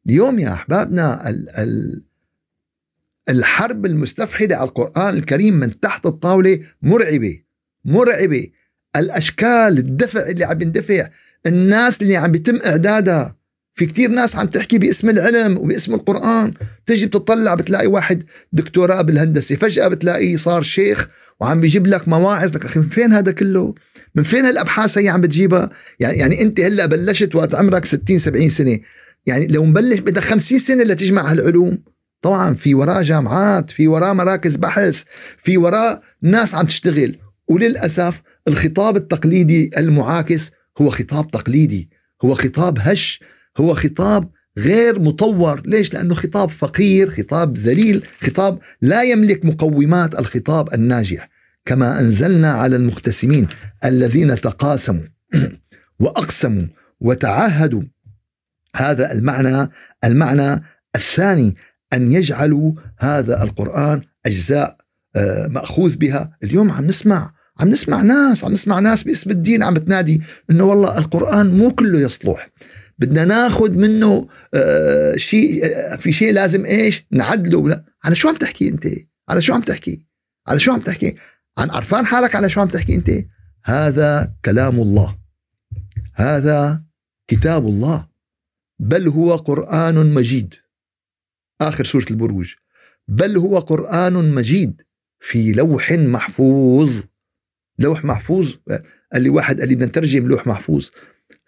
اليوم 0.08 0.39
يا 0.39 0.54
أحبابنا 0.54 1.30
ال 1.30 1.50
ال 1.50 2.05
الحرب 3.30 3.86
المستفحلة 3.86 4.56
على 4.56 4.70
القرآن 4.70 5.18
الكريم 5.18 5.54
من 5.54 5.80
تحت 5.80 6.06
الطاولة 6.06 6.60
مرعبة 6.82 7.40
مرعبة. 7.86 8.48
الأشكال 8.96 9.78
الدفع 9.78 10.28
اللي 10.30 10.46
عم 10.46 10.62
يندفع 10.62 11.08
الناس 11.46 12.02
اللي 12.02 12.18
عم 12.18 12.36
يتم 12.36 12.60
إعدادها. 12.66 13.36
في 13.74 13.86
كتير 13.86 14.10
ناس 14.10 14.36
عم 14.36 14.48
تحكي 14.48 14.78
باسم 14.78 15.10
العلم 15.10 15.58
وباسم 15.58 15.94
القرآن. 15.94 16.54
تجي 16.86 17.06
بتطلع 17.06 17.56
بتلاقي 17.56 17.88
واحد 17.88 18.24
دكتوراه 18.54 19.02
بالهندسة 19.02 19.56
فجأة 19.56 19.88
بتلاقيه 19.88 20.38
صار 20.38 20.62
شيخ 20.62 21.08
وعم 21.40 21.62
بيجيب 21.62 21.88
لك 21.88 22.08
مواعظ. 22.08 22.56
لك 22.56 22.66
أخي 22.66 22.80
من 22.80 22.90
فين 22.90 23.14
هذا 23.14 23.32
كله؟ 23.32 23.76
من 24.16 24.24
فين 24.24 24.46
هالأبحاث 24.46 24.98
هي 24.98 25.10
عم 25.10 25.22
بتجيبها؟ 25.22 25.70
يعني, 26.00 26.18
يعني 26.18 26.42
أنت 26.42 26.60
هلأ 26.60 26.86
بلشت 26.86 27.36
وقت 27.36 27.56
عمرك 27.56 27.86
60 27.86 28.20
70 28.20 28.50
سنة. 28.50 28.80
يعني 29.26 29.48
لو 29.48 29.66
مبلش 29.66 30.00
بدك 30.00 30.22
50 30.22 30.60
سنة 30.60 30.84
لتجمع 30.84 31.32
هالعلوم. 31.32 31.78
طبعا 32.26 32.54
في 32.54 32.76
وراء 32.76 33.02
جامعات 33.04 33.72
في 33.72 33.88
وراء 33.88 34.14
مراكز 34.14 34.56
بحث 34.56 35.04
في 35.38 35.58
وراء 35.58 36.02
ناس 36.22 36.56
عم 36.56 36.66
تشتغل. 36.66 37.18
وللأسف 37.48 38.22
الخطاب 38.48 38.96
التقليدي 38.96 39.70
المعاكس 39.78 40.52
هو 40.82 40.90
خطاب 40.90 41.32
تقليدي 41.32 41.90
هو 42.24 42.36
خطاب 42.36 42.78
هش 42.82 43.20
هو 43.58 43.76
خطاب 43.76 44.30
غير 44.58 45.00
مطور. 45.00 45.62
ليش؟ 45.66 45.94
لأنه 45.94 46.16
خطاب 46.16 46.50
فقير 46.50 47.12
خطاب 47.12 47.58
ذليل 47.58 48.04
خطاب 48.22 48.60
لا 48.82 49.04
يملك 49.04 49.46
مقومات 49.46 50.20
الخطاب 50.20 50.74
الناجح. 50.74 51.30
كما 51.66 52.00
أنزلنا 52.00 52.54
على 52.54 52.76
المختسمين 52.76 53.48
الذين 53.86 54.36
تقاسموا 54.36 55.04
وأقسموا 56.00 56.68
وتعهدوا. 57.00 57.84
هذا 58.76 59.12
المعنى 59.12 59.70
المعنى 60.04 60.64
الثاني 60.96 61.56
أن 61.95 62.12
يجعلوا 62.12 62.73
هذا 62.97 63.43
القرآن 63.43 64.01
أجزاء 64.25 64.77
آه، 65.15 65.47
مأخوذ 65.47 65.97
بها. 65.97 66.38
اليوم 66.43 66.71
عم 66.71 66.86
نسمع 66.86 67.34
عم 67.60 67.69
نسمع 67.69 68.01
ناس 68.01 68.43
عم 68.43 68.51
نسمع 68.51 68.79
ناس 68.79 69.03
باسم 69.03 69.29
الدين 69.29 69.63
عم 69.63 69.77
تنادي 69.77 70.21
إنه 70.51 70.63
والله 70.63 70.97
القرآن 70.97 71.58
مو 71.58 71.71
كله 71.71 71.99
يصلح. 71.99 72.49
بدنا 72.99 73.25
ناخذ 73.25 73.71
منه 73.71 74.27
آه 74.53 75.15
شيء 75.15 75.65
آه 75.65 75.95
في 75.95 76.12
شيء 76.12 76.34
لازم 76.34 76.65
إيش؟ 76.65 77.05
نعدله. 77.12 77.69
لا. 77.69 77.84
على 78.03 78.15
شو 78.15 78.29
عم 78.29 78.36
تحكي 78.36 78.69
أنت؟ 78.69 78.88
على 79.29 79.41
شو 79.41 79.53
عم 79.53 79.62
تحكي؟ 79.62 80.05
على 80.47 80.60
شو 80.60 80.71
عم 80.71 80.79
تحكي؟ 80.79 81.15
عن 81.58 81.69
عرفان 81.69 82.05
حالك 82.05 82.36
على 82.36 82.49
شو 82.49 82.62
عم 82.62 82.67
تحكي 82.67 82.95
أنت؟ 82.95 83.12
هذا 83.65 84.34
كلام 84.45 84.79
الله. 84.79 85.17
هذا 86.13 86.84
كتاب 87.27 87.67
الله. 87.67 88.08
بل 88.79 89.08
هو 89.08 89.36
قرآن 89.36 90.13
مجيد. 90.13 90.53
آخر 91.62 91.86
سورة 91.86 92.06
البروج. 92.12 92.54
بل 93.08 93.38
هو 93.38 93.60
قرآن 93.60 94.13
مجيد 94.13 94.82
في 95.20 95.52
لوح 95.52 95.91
محفوظ. 95.91 97.02
لوح 97.80 98.06
محفوظ؟ 98.06 98.56
قال 99.13 99.22
لي 99.22 99.30
واحد 99.30 99.60
قال 99.60 99.70
لي 99.70 99.76
بدنا 99.76 99.88
نترجم 99.88 100.28
لوح 100.28 100.48
محفوظ. 100.48 100.89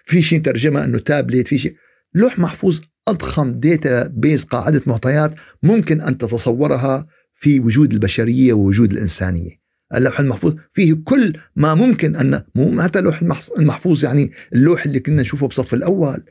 في 0.05 0.21
شيء 0.21 0.41
ترجمه 0.41 0.83
إنه 0.83 0.99
تابلت 0.99 1.47
في 1.47 1.57
شيء 1.57 1.75
لوح 2.13 2.39
محفوظ 2.39 2.79
أضخم 3.07 3.51
database 3.51 4.43
قاعدة 4.43 4.81
معطيات 4.85 5.33
ممكن 5.63 6.01
أن 6.01 6.17
تتصورها 6.17 7.07
في 7.35 7.59
وجود 7.59 7.93
البشرية 7.93 8.53
ووجود 8.53 8.91
الإنسانية. 8.91 9.51
اللوح 9.95 10.19
المحفوظ 10.19 10.55
فيه 10.71 10.93
كل 11.05 11.33
ما 11.55 11.75
ممكن 11.75 12.15
ان 12.15 12.43
مو 12.55 12.81
حتى 12.81 12.99
اللوح 12.99 13.21
المحفوظ 13.57 14.05
يعني 14.05 14.31
اللوح 14.53 14.85
اللي 14.85 14.99
كنا 14.99 15.21
نشوفه 15.21 15.47
بصف 15.47 15.73
الأول. 15.73 16.23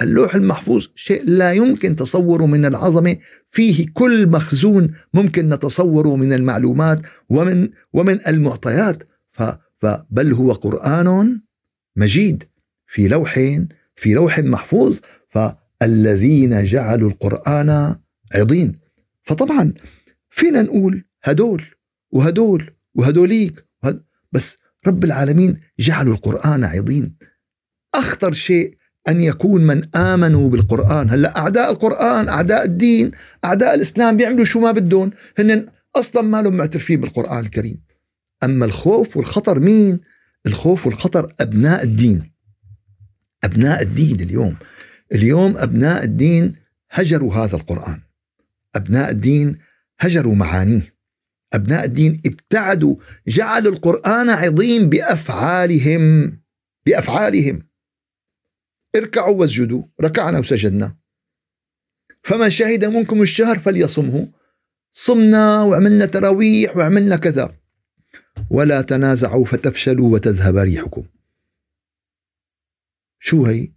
فاللوح 0.00 0.34
المحفوظ 0.34 0.86
شيء 0.94 1.22
لا 1.24 1.52
يمكن 1.52 1.96
تصوره 1.96 2.46
من 2.46 2.64
العظمة 2.64 3.16
فيه 3.46 3.86
كل 3.94 4.28
مخزون 4.28 4.90
ممكن 5.14 5.48
نتصوره 5.48 6.16
من 6.16 6.32
المعلومات 6.32 7.00
ومن 7.28 7.70
ومن 7.92 8.26
المعطيات. 8.28 9.02
بل 9.80 10.32
هو 10.32 10.52
قرآن 10.52 11.40
مجيد 11.96 12.44
في 12.86 13.08
لوح 13.08 13.34
في 13.94 14.14
لوح 14.14 14.38
محفوظ. 14.38 14.98
فالذين 15.28 16.64
جعلوا 16.64 17.10
القرآن 17.10 17.96
عضين. 18.34 18.78
فطبعا 19.22 19.74
فينا 20.30 20.62
نقول 20.62 21.04
هدول 21.22 21.62
وهدول 22.10 22.70
وهدوليك 22.94 23.64
وهد 23.82 24.02
بس 24.32 24.56
رب 24.86 25.04
العالمين 25.04 25.60
جعلوا 25.78 26.14
القرآن 26.14 26.64
عضين. 26.64 27.16
أخطر 27.94 28.32
شيء 28.32 28.79
أن 29.08 29.20
يكون 29.20 29.66
من 29.66 29.96
آمنوا 29.96 30.48
بالقرآن. 30.48 31.10
هلأ 31.10 31.38
أعداء 31.38 31.70
القرآن 31.70 32.28
أعداء 32.28 32.64
الدين 32.64 33.10
أعداء 33.44 33.74
الإسلام 33.74 34.16
بيعملوا 34.16 34.44
شو 34.44 34.60
ما 34.60 34.72
بدهم 34.72 35.10
هن 35.38 35.66
أصلا 35.96 36.22
ما 36.22 36.42
لهم 36.42 36.54
معترفين 36.56 37.00
بالقرآن 37.00 37.38
الكريم. 37.44 37.82
أما 38.44 38.66
الخوف 38.66 39.16
والخطر 39.16 39.60
مين؟ 39.60 40.00
الخوف 40.46 40.86
والخطر 40.86 41.34
أبناء 41.40 41.82
الدين. 41.82 42.32
أبناء 43.44 43.82
الدين 43.82 44.20
اليوم. 44.20 44.56
اليوم 45.12 45.56
أبناء 45.56 46.04
الدين 46.04 46.54
هجروا 46.90 47.34
هذا 47.34 47.56
القرآن. 47.56 48.00
أبناء 48.76 49.10
الدين 49.10 49.58
هجروا 50.00 50.34
معانيه. 50.34 50.94
أبناء 51.52 51.84
الدين 51.84 52.20
ابتعدوا 52.26 52.96
جعلوا 53.28 53.72
القرآن 53.72 54.30
عظيم 54.30 54.88
بأفعالهم 54.88 56.36
بأفعالهم. 56.86 57.69
اركعوا 58.96 59.36
واسجدوا 59.40 59.82
ركعنا 60.00 60.38
وسجدنا. 60.38 60.96
فمن 62.22 62.50
شهد 62.50 62.84
منكم 62.84 63.22
الشهر 63.22 63.58
فليصمه. 63.58 64.28
صمنا 64.92 65.62
وعملنا 65.62 66.06
تراويح 66.06 66.76
وعملنا 66.76 67.16
كذا. 67.16 67.56
ولا 68.50 68.82
تنازعوا 68.82 69.44
فتفشلوا 69.44 70.12
وتذهب 70.12 70.56
ريحكم. 70.56 71.06
شو 73.18 73.44
هي؟ 73.44 73.68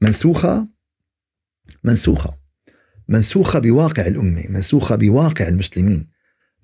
منسوخة؟ 0.00 0.68
منسوخة. 1.84 2.38
منسوخة 3.08 3.58
بواقع 3.58 4.06
الأمة 4.06 4.44
منسوخة 4.48 4.96
بواقع 4.96 5.48
المسلمين. 5.48 6.06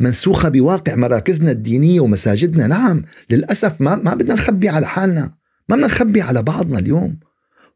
منسوخة 0.00 0.48
بواقع 0.48 0.94
مراكزنا 0.94 1.50
الدينية 1.50 2.00
ومساجدنا. 2.00 2.66
نعم 2.66 3.04
للأسف 3.30 3.80
ما, 3.80 3.96
ما 3.96 4.14
بدنا 4.14 4.34
نخبي 4.34 4.68
على 4.68 4.86
حالنا. 4.86 5.38
ما 5.68 5.76
بدنا 5.76 5.86
نخبي 5.86 6.20
على 6.20 6.42
بعضنا 6.42 6.78
اليوم. 6.78 7.20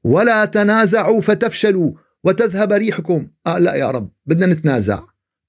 ولا 0.07 0.44
تنازعوا 0.44 1.20
فتفشلوا 1.20 1.92
وتذهب 2.24 2.72
ريحكم. 2.72 3.28
قال 3.46 3.62
لا 3.62 3.74
يا 3.74 3.90
رب 3.90 4.11
بدنا 4.26 4.46
نتنازع. 4.46 5.00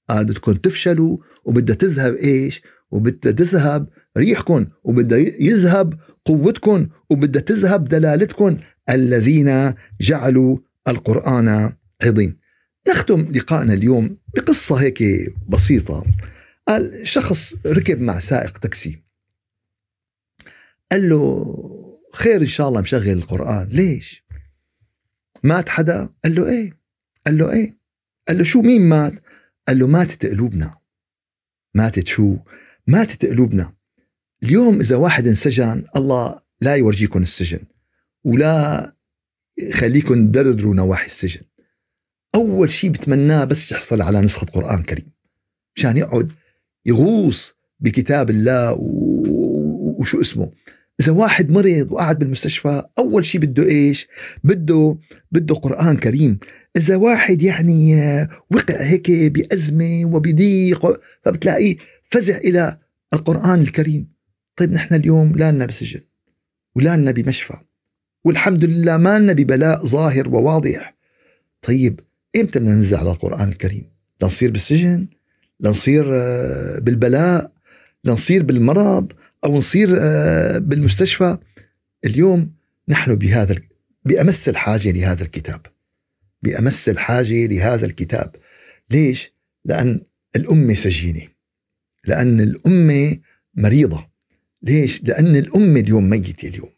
قال 0.08 0.24
بدكم 0.24 0.52
تفشلوا 0.52 1.18
وبدها 1.44 1.74
تذهب 1.74 2.14
إيش؟ 2.14 2.62
وبدها 2.90 3.32
تذهب 3.32 3.88
ريحكم 4.16 4.66
وبدها 4.84 5.18
يذهب 5.18 5.98
قوتكم 6.24 6.88
وبدها 7.10 7.42
تذهب 7.42 7.88
دلالتكم 7.88 8.56
الذين 8.90 9.74
جعلوا 10.00 10.58
القرآن 10.88 11.72
عظيم. 12.02 12.38
نختم 12.88 13.28
لقائنا 13.32 13.74
اليوم 13.74 14.16
بقصة 14.34 14.74
هيك 14.74 15.02
بسيطة. 15.48 16.04
قال 16.68 17.08
شخص 17.08 17.54
ركب 17.66 18.00
مع 18.00 18.18
سائق 18.18 18.58
تاكسي. 18.58 19.02
قال 20.92 21.08
له 21.08 21.54
خير 22.14 22.40
إن 22.40 22.46
شاء 22.46 22.68
الله 22.68 22.80
مشغل 22.80 23.08
القرآن. 23.08 23.68
ليش؟ 23.68 24.27
مات 25.42 25.68
حدا؟ 25.68 26.08
قال 26.24 26.34
له 26.34 26.48
إيه؟ 26.48 26.78
قال 27.26 27.38
له 27.38 27.52
إيه؟ 27.52 27.78
قال 28.28 28.38
له 28.38 28.44
شو 28.44 28.62
مين 28.62 28.88
مات؟ 28.88 29.12
قال 29.68 29.78
له 29.78 29.86
ماتت 29.86 30.26
قلوبنا. 30.26 30.78
ماتت 31.74 32.06
شو؟ 32.06 32.36
ماتت 32.86 33.26
قلوبنا. 33.26 33.74
اليوم 34.42 34.80
إذا 34.80 34.96
واحد 34.96 35.26
انسجن 35.26 35.84
الله 35.96 36.36
لا 36.60 36.76
يورجيكم 36.76 37.22
السجن 37.22 37.60
ولا 38.24 38.96
يخليكم 39.58 40.32
تدردروا 40.32 40.74
نواحي 40.74 41.06
السجن. 41.06 41.40
أول 42.34 42.70
شيء 42.70 42.90
بتمناه 42.90 43.44
بس 43.44 43.72
يحصل 43.72 44.02
على 44.02 44.20
نسخة 44.20 44.46
قرآن 44.46 44.82
كريم 44.82 45.12
مشان 45.76 45.96
يقعد 45.96 46.32
يغوص 46.86 47.54
بكتاب 47.80 48.30
الله 48.30 48.76
وشو 49.98 50.20
اسمه؟ 50.20 50.52
إذا 51.00 51.12
واحد 51.12 51.50
مرض 51.50 51.92
وقعد 51.92 52.18
بالمستشفى 52.18 52.82
أول 52.98 53.24
شيء 53.26 53.40
بده 53.40 53.62
إيش؟ 53.62 54.08
بده 54.44 54.98
بده 55.32 55.54
قرآن 55.54 55.96
كريم. 55.96 56.38
إذا 56.76 56.96
واحد 56.96 57.42
يعني 57.42 57.96
وقع 58.50 58.74
هيك 58.82 59.10
بأزمة 59.10 60.04
وبضيق 60.04 61.00
فبتلاقيه 61.24 61.76
فزع 62.04 62.36
إلى 62.36 62.78
القرآن 63.14 63.60
الكريم. 63.60 64.08
طيب 64.56 64.72
نحن 64.72 64.94
اليوم 64.94 65.32
لا 65.36 65.52
لنا 65.52 65.66
بسجن 65.66 66.00
ولا 66.74 66.96
لنا 66.96 67.10
بمشفى 67.10 67.54
والحمد 68.24 68.64
لله 68.64 68.96
ما 68.96 69.18
لنا 69.18 69.32
ببلاء 69.32 69.86
ظاهر 69.86 70.28
وواضح. 70.28 70.96
طيب 71.62 72.00
إمتى 72.36 72.58
بدنا 72.58 72.74
ننزل 72.74 72.96
على 72.96 73.10
القرآن 73.10 73.48
الكريم؟ 73.48 73.90
لنصير 74.22 74.50
بالسجن؟ 74.50 75.06
لنصير 75.60 76.04
آه، 76.14 76.78
بالبلاء؟ 76.78 77.52
لنصير 78.04 78.42
بالمرض؟ 78.42 79.12
أو 79.44 79.58
نصير 79.58 79.88
آه، 80.00 80.58
بالمستشفى 80.58 81.38
اليوم 82.04 82.52
نحن 82.88 83.14
بهذا 83.14 83.56
بأمس 84.04 84.48
الحاجة 84.48 84.90
لهذا 84.90 85.22
الكتاب. 85.22 85.60
بأمس 86.42 86.88
الحاجة 86.88 87.46
لهذا 87.46 87.86
الكتاب. 87.86 88.36
ليش؟ 88.90 89.32
لأن 89.64 90.00
الأمة 90.36 90.74
سجينة. 90.74 91.22
لأن 92.04 92.40
الأمة 92.40 93.18
مريضة. 93.54 94.08
ليش؟ 94.62 95.02
لأن 95.04 95.36
الأمة 95.36 95.80
اليوم 95.80 96.10
ميتة 96.10 96.48
اليوم. 96.48 96.70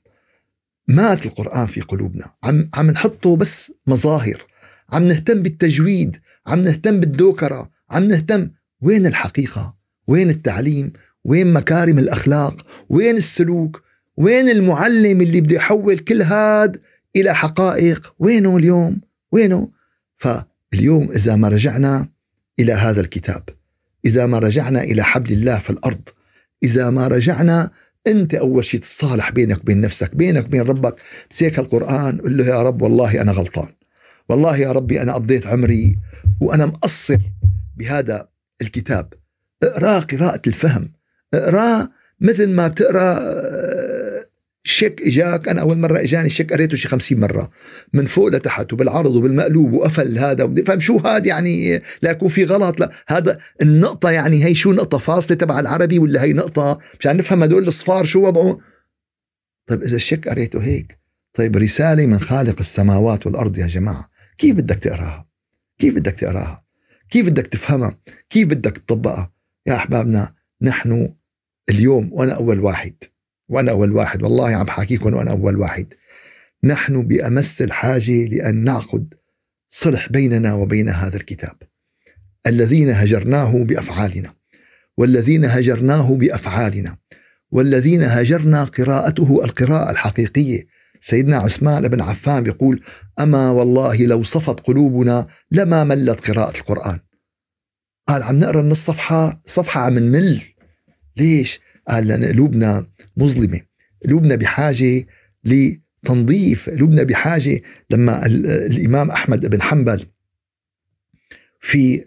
مات 0.89 1.27
القرآن 1.27 1.67
في 1.67 1.81
قلوبنا. 1.81 2.35
عم 2.43 2.69
عم 2.75 2.91
نحطه 2.91 3.37
بس 3.37 3.73
مظاهر. 3.87 4.43
عم 4.93 5.09
نهتم 5.09 5.43
بالتجويد. 5.43 6.17
عم 6.47 6.65
نهتم 6.65 7.01
بالدوكرة. 7.01 7.71
عم 7.91 8.05
نهتم 8.05 8.51
وين 8.81 9.07
الحقيقة؟ 9.07 9.75
وين 10.07 10.31
التعليم؟ 10.31 10.93
وين 11.25 11.53
مكارم 11.53 11.99
الأخلاق؟ 11.99 12.67
وين 12.89 13.17
السلوك؟ 13.17 13.83
وين 14.17 14.49
المعلم 14.49 15.21
اللي 15.21 15.41
بده 15.41 15.55
يحول 15.55 15.99
كل 15.99 16.23
هاد 16.23 16.81
إلى 17.17 17.35
حقائق؟ 17.35 18.15
وينه 18.19 18.57
اليوم؟ 18.57 19.01
وينه؟ 19.33 19.69
فاليوم 20.17 21.11
إذا 21.13 21.37
ما 21.37 21.49
رجعنا 21.49 22.09
إلى 22.61 22.73
هذا 22.73 23.01
الكتاب 23.01 23.43
إذا 24.05 24.27
ما 24.27 24.39
رجعنا 24.39 24.83
إلى 24.83 25.03
حبل 25.03 25.33
الله 25.33 25.59
في 25.59 25.71
الأرض 25.71 26.09
إذا 26.63 26.91
ما 26.91 27.09
رجعنا 27.09 27.71
أنت 28.07 28.35
أول 28.35 28.65
شيء 28.65 28.81
تصالح 28.81 29.31
بينك 29.31 29.61
وبين 29.61 29.81
نفسك 29.81 30.15
بينك 30.15 30.47
وبين 30.47 30.61
ربك. 30.61 30.97
بسيك 31.31 31.59
القرآن 31.59 32.21
قل 32.21 32.37
له 32.37 32.47
يا 32.47 32.63
رب 32.63 32.83
والله 32.83 33.21
أنا 33.21 33.33
غلطان. 33.33 33.69
والله 34.29 34.57
يا 34.57 34.73
ربي 34.73 35.03
أنا 35.03 35.15
قضيت 35.15 35.47
عمري 35.47 35.97
وأنا 36.41 36.67
مقصر 36.67 37.19
بهذا 37.77 38.29
الكتاب. 38.63 39.13
اقراه 39.63 40.01
قراءة 40.01 40.43
الفهم. 40.47 40.93
اقراه 41.35 41.91
مثل 42.21 42.51
ما 42.51 42.69
بتقرأ 42.69 43.21
شيك 44.65 45.03
إجاك. 45.03 45.49
أنا 45.49 45.61
أول 45.61 45.79
مرة 45.79 46.01
إجاني 46.01 46.27
الشيك 46.27 46.53
قريته 46.53 46.77
شي 46.77 46.89
50 46.89 47.21
مرة 47.21 47.51
من 47.93 48.07
فوق 48.07 48.29
لتحت 48.29 48.73
وبالعرض 48.73 49.15
وبالمقلوب 49.17 49.73
وقفل 49.73 50.19
هذا. 50.19 50.55
فهم 50.67 50.81
شو 50.81 50.99
هذا 50.99 51.27
يعني؟ 51.27 51.83
لا 52.03 52.11
يكون 52.11 52.29
في 52.29 52.45
غلط 52.45 52.81
لا. 52.81 52.91
هذا 53.09 53.39
النقطة 53.63 54.11
يعني 54.11 54.45
هي 54.45 54.55
شو 54.55 54.73
نقطة 54.73 54.99
فاصلة 54.99 55.37
تبع 55.37 55.61
العربي 55.61 55.99
ولا 55.99 56.23
هي 56.23 56.33
نقطة؟ 56.33 56.79
مشان 57.01 57.17
نفهم 57.17 57.43
هدول 57.43 57.69
الصفار 57.69 58.05
شو 58.05 58.27
وضعه. 58.27 58.59
طيب 59.67 59.83
إذا 59.83 59.97
الشيك 59.97 60.29
قريته 60.29 60.63
هيك 60.63 60.99
طيب 61.35 61.57
رسالة 61.57 62.07
من 62.07 62.21
خالق 62.21 62.61
السماوات 62.61 63.27
والأرض 63.27 63.59
يا 63.59 63.67
جماعة. 63.67 64.11
كيف 64.39 64.57
بدك 64.57 64.79
تقراها؟ 64.79 65.27
كيف 65.79 65.95
بدك 65.95 66.13
تقراها؟ 66.13 66.65
كيف 67.11 67.27
بدك 67.27 67.47
تفهمها؟ 67.47 67.99
كيف 68.31 68.49
بدك 68.49 68.79
تطبقها؟ 68.79 69.33
يا 69.67 69.75
أحبابنا 69.75 70.35
نحن 70.63 71.09
اليوم 71.71 72.09
وأنا 72.13 72.33
أول 72.33 72.61
واحد. 72.61 72.95
وأنا 73.49 73.71
أول 73.71 73.93
واحد. 73.93 74.23
والله 74.23 74.49
عم 74.49 74.65
بحكيكم 74.65 75.15
وأنا 75.15 75.31
أول 75.31 75.57
واحد. 75.57 75.87
نحن 76.65 77.03
بأمس 77.03 77.63
الحاجة 77.63 78.27
لأن 78.27 78.65
نعقد 78.65 79.15
صلح 79.69 80.09
بيننا 80.09 80.55
وبين 80.55 80.89
هذا 80.89 81.17
الكتاب. 81.17 81.57
الذين 82.47 82.91
هجرناه 82.91 83.65
بأفعالنا. 83.65 84.35
والذين 84.97 85.45
هجرناه 85.45 86.15
بأفعالنا. 86.15 86.97
والذين 87.51 88.03
هجرنا 88.03 88.65
قراءته 88.65 89.41
القراءة 89.45 89.91
الحقيقية. 89.91 90.67
سيدنا 91.01 91.37
عثمان 91.37 91.89
بن 91.89 92.01
عفان 92.01 92.43
بيقول 92.43 92.81
أما 93.21 93.51
والله 93.51 93.97
لو 94.07 94.23
صفت 94.23 94.61
قلوبنا 94.61 95.27
لما 95.51 95.85
ملت 95.85 96.31
قراءة 96.31 96.59
القرآن. 96.59 96.99
قال 98.09 98.23
عم 98.23 98.39
نقرأ 98.39 98.63
من 98.63 98.71
الصفحة 98.71 99.43
صفحة 99.47 99.81
عم 99.81 99.99
نمل. 99.99 100.41
ليش؟ 101.21 101.61
قال 101.89 102.07
لأن 102.07 102.25
قلوبنا 102.25 102.87
مظلمة 103.17 103.61
قلوبنا 104.05 104.35
بحاجة 104.35 105.07
لتنظيف 105.45 106.71
قلوبنا 106.71 107.03
بحاجة 107.03 107.61
لما 107.91 108.27
الإمام 108.27 109.11
أحمد 109.11 109.47
بن 109.47 109.63
حنبل 109.63 110.05
في 111.61 112.05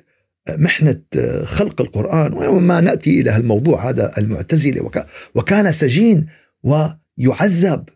محنة 0.49 1.01
خلق 1.43 1.81
القرآن 1.81 2.33
وما 2.33 2.81
نأتي 2.81 3.21
إلى 3.21 3.35
الموضوع 3.35 3.89
هذا 3.89 4.17
المعتزلة 4.17 4.91
وكان 5.35 5.71
سجين 5.71 6.25
ويعذب 6.63 7.89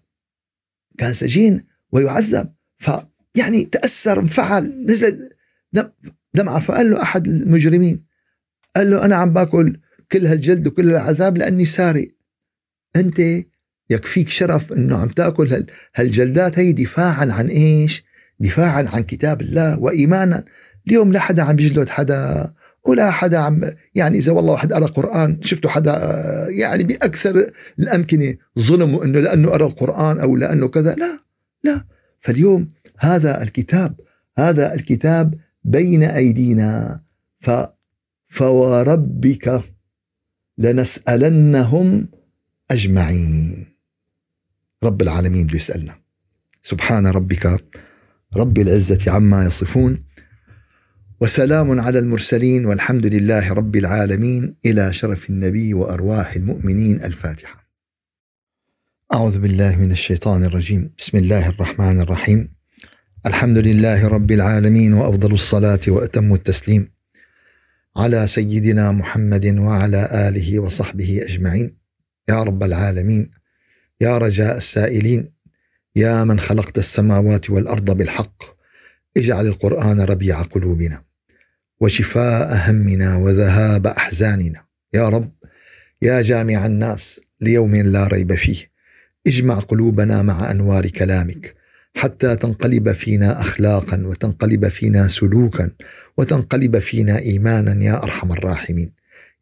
كان 0.97 1.13
سجين 1.13 1.63
ويعذب 1.91 2.53
فيعني 2.77 3.63
تأثر 3.63 4.19
انفعل 4.19 4.85
نزل 4.85 5.29
دمعة 6.33 6.59
فقال 6.59 6.89
له 6.89 7.01
أحد 7.01 7.27
المجرمين 7.27 8.05
قال 8.75 8.89
له 8.91 9.05
أنا 9.05 9.15
عم 9.15 9.33
باكل 9.33 9.79
كل 10.11 10.25
هالجلد 10.27 10.67
وكل 10.67 10.89
هالعذاب 10.89 11.37
لأني 11.37 11.65
سارق 11.65 12.07
أنت 12.95 13.21
يكفيك 13.89 14.29
شرف 14.29 14.73
إنه 14.73 14.97
عم 14.97 15.07
تأكل 15.07 15.65
هالجلدات 15.95 16.59
هي 16.59 16.71
دفاعا 16.71 17.27
عن 17.31 17.47
إيش؟ 17.47 18.03
دفاعا 18.39 18.85
عن 18.93 19.03
كتاب 19.03 19.41
الله 19.41 19.79
وايمانا. 19.79 20.45
اليوم 20.87 21.13
لا 21.13 21.19
حدا 21.19 21.43
عم 21.43 21.55
بيجلد 21.55 21.89
حدا 21.89 22.53
ولا 22.85 23.11
حدا 23.11 23.37
عم 23.37 23.61
يعني 23.95 24.17
إذا 24.17 24.31
والله 24.31 24.51
واحد 24.51 24.73
قرأ 24.73 24.87
قرآن 24.87 25.39
شفتوا 25.43 25.69
حدا 25.69 25.95
يعني 26.49 26.83
بأكثر 26.83 27.51
الأمكنة 27.79 28.35
ظلم 28.59 29.01
إنه 29.01 29.19
لأنه 29.19 29.49
قرأ 29.49 29.67
القرآن 29.67 30.19
أو 30.19 30.35
لأنه 30.35 30.67
كذا. 30.67 30.95
لا 30.95 31.19
لا. 31.63 31.85
فاليوم 32.21 32.67
هذا 32.99 33.43
الكتاب 33.43 33.99
هذا 34.37 34.73
الكتاب 34.73 35.33
بين 35.63 36.03
أيدينا. 36.03 37.01
ف 37.39 37.51
فوربك 38.27 39.61
لنسألنهم 40.57 42.07
أجمعين. 42.71 43.65
رب 44.83 45.01
العالمين 45.01 45.47
بده 45.47 45.57
يسألنا. 45.57 45.95
سبحان 46.63 47.07
ربك 47.07 47.63
رب 48.35 48.57
العزة 48.57 49.11
عما 49.11 49.45
يصفون 49.45 50.03
وسلام 51.21 51.79
على 51.79 51.99
المرسلين 51.99 52.65
والحمد 52.65 53.05
لله 53.05 53.53
رب 53.53 53.75
العالمين 53.75 54.55
إلى 54.65 54.93
شرف 54.93 55.29
النبي 55.29 55.73
وأرواح 55.73 56.33
المؤمنين. 56.33 57.03
الفاتحة. 57.03 57.67
أعوذ 59.13 59.39
بالله 59.39 59.75
من 59.75 59.91
الشيطان 59.91 60.43
الرجيم. 60.43 60.89
بسم 60.99 61.17
الله 61.17 61.49
الرحمن 61.49 61.99
الرحيم. 61.99 62.49
الحمد 63.25 63.57
لله 63.57 64.07
رب 64.07 64.31
العالمين 64.31 64.93
وأفضل 64.93 65.33
الصلاة 65.33 65.79
وأتم 65.87 66.33
التسليم. 66.33 66.96
على 67.97 68.27
سيدنا 68.27 68.91
محمد 68.91 69.57
وعلى 69.57 70.29
آله 70.29 70.59
وصحبه 70.59 71.21
أجمعين. 71.23 71.77
يا 72.29 72.43
رب 72.43 72.63
العالمين 72.63 73.29
يا 74.01 74.17
رجاء 74.17 74.57
السائلين 74.57 75.33
يا 75.95 76.23
من 76.23 76.39
خلقت 76.39 76.77
السماوات 76.77 77.49
والأرض 77.49 77.97
بالحق 77.97 78.43
اجعل 79.17 79.47
القرآن 79.47 80.01
ربيع 80.01 80.41
قلوبنا 80.41 81.03
وشفاء 81.79 82.69
همنا 82.69 83.15
وذهاب 83.15 83.87
أحزاننا. 83.87 84.65
يا 84.93 85.09
رب 85.09 85.31
يا 86.01 86.21
جامع 86.21 86.65
الناس 86.65 87.21
ليوم 87.41 87.75
لا 87.75 88.07
ريب 88.07 88.35
فيه 88.35 88.71
اجمع 89.27 89.59
قلوبنا 89.59 90.21
مع 90.21 90.51
أنوار 90.51 90.87
كلامك 90.87 91.55
حتى 91.97 92.35
تنقلب 92.35 92.91
فينا 92.91 93.41
اخلاقا 93.41 94.03
وتنقلب 94.05 94.67
فينا 94.67 95.07
سلوكا 95.07 95.71
وتنقلب 96.17 96.79
فينا 96.79 97.19
ايمانا 97.19 97.83
يا 97.83 98.03
أرحم 98.03 98.31
الراحمين. 98.31 98.91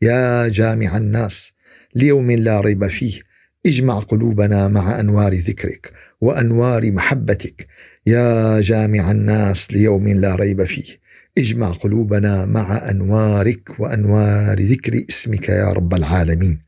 يا 0.01 0.47
جامع 0.47 0.97
الناس 0.97 1.53
ليوم 1.95 2.31
لا 2.31 2.61
ريب 2.61 2.87
فيه 2.87 3.19
اجمع 3.65 3.99
قلوبنا 3.99 4.67
مع 4.67 4.99
أنوار 4.99 5.33
ذكرك 5.33 5.91
وأنوار 6.21 6.91
محبتك. 6.91 7.67
يا 8.07 8.61
جامع 8.61 9.11
الناس 9.11 9.73
ليوم 9.73 10.07
لا 10.07 10.35
ريب 10.35 10.63
فيه 10.63 10.99
اجمع 11.37 11.69
قلوبنا 11.69 12.45
مع 12.45 12.89
أنوارك 12.89 13.79
وأنوار 13.79 14.59
ذكر 14.59 15.05
اسمك 15.09 15.49
يا 15.49 15.73
رب 15.73 15.93
العالمين. 15.93 16.59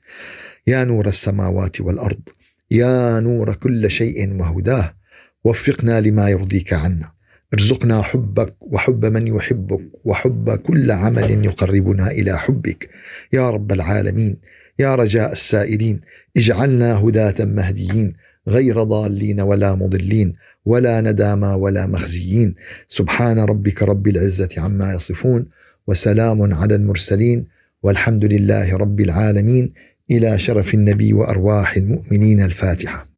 يا 0.68 0.84
نور 0.84 1.08
السماوات 1.08 1.82
والأرض 1.82 2.20
يا 2.72 3.20
نور 3.20 3.54
كل 3.54 3.92
شيء 3.92 4.42
وهداه 4.42 4.94
وفقنا 5.44 6.02
لما 6.02 6.30
يرضيك 6.30 6.74
عنا. 6.74 7.12
ارزقنا 7.54 8.02
حبك 8.02 8.56
وحب 8.62 9.06
من 9.06 9.28
يحبك 9.28 9.82
وحب 10.04 10.50
كل 10.50 10.92
عمل 10.92 11.46
يقربنا 11.46 12.12
إلى 12.12 12.38
حبك. 12.38 12.90
يا 13.34 13.50
رب 13.50 13.72
العالمين 13.72 14.38
يا 14.80 14.96
رجاء 14.96 15.32
السائلين 15.32 16.02
اجعلنا 16.38 16.94
هداة 17.00 17.46
مهديين 17.46 18.14
غير 18.48 18.84
ضالين 18.84 19.42
ولا 19.42 19.76
مضلين 19.76 20.34
ولا 20.66 21.02
ندامى 21.02 21.48
ولا 21.48 21.88
مخزيين. 21.88 22.56
سبحان 22.88 23.40
ربك 23.40 23.84
رب 23.84 24.08
العزة 24.08 24.50
عما 24.58 24.94
يصفون 24.94 25.46
وسلام 25.88 26.54
على 26.54 26.76
المرسلين 26.76 27.48
والحمد 27.84 28.26
لله 28.26 28.78
رب 28.78 29.00
العالمين. 29.02 29.74
إلى 30.12 30.40
شرف 30.40 30.74
النبي 30.74 31.14
وأرواح 31.14 31.76
المؤمنين 31.78 32.40
الفاتحة. 32.42 33.17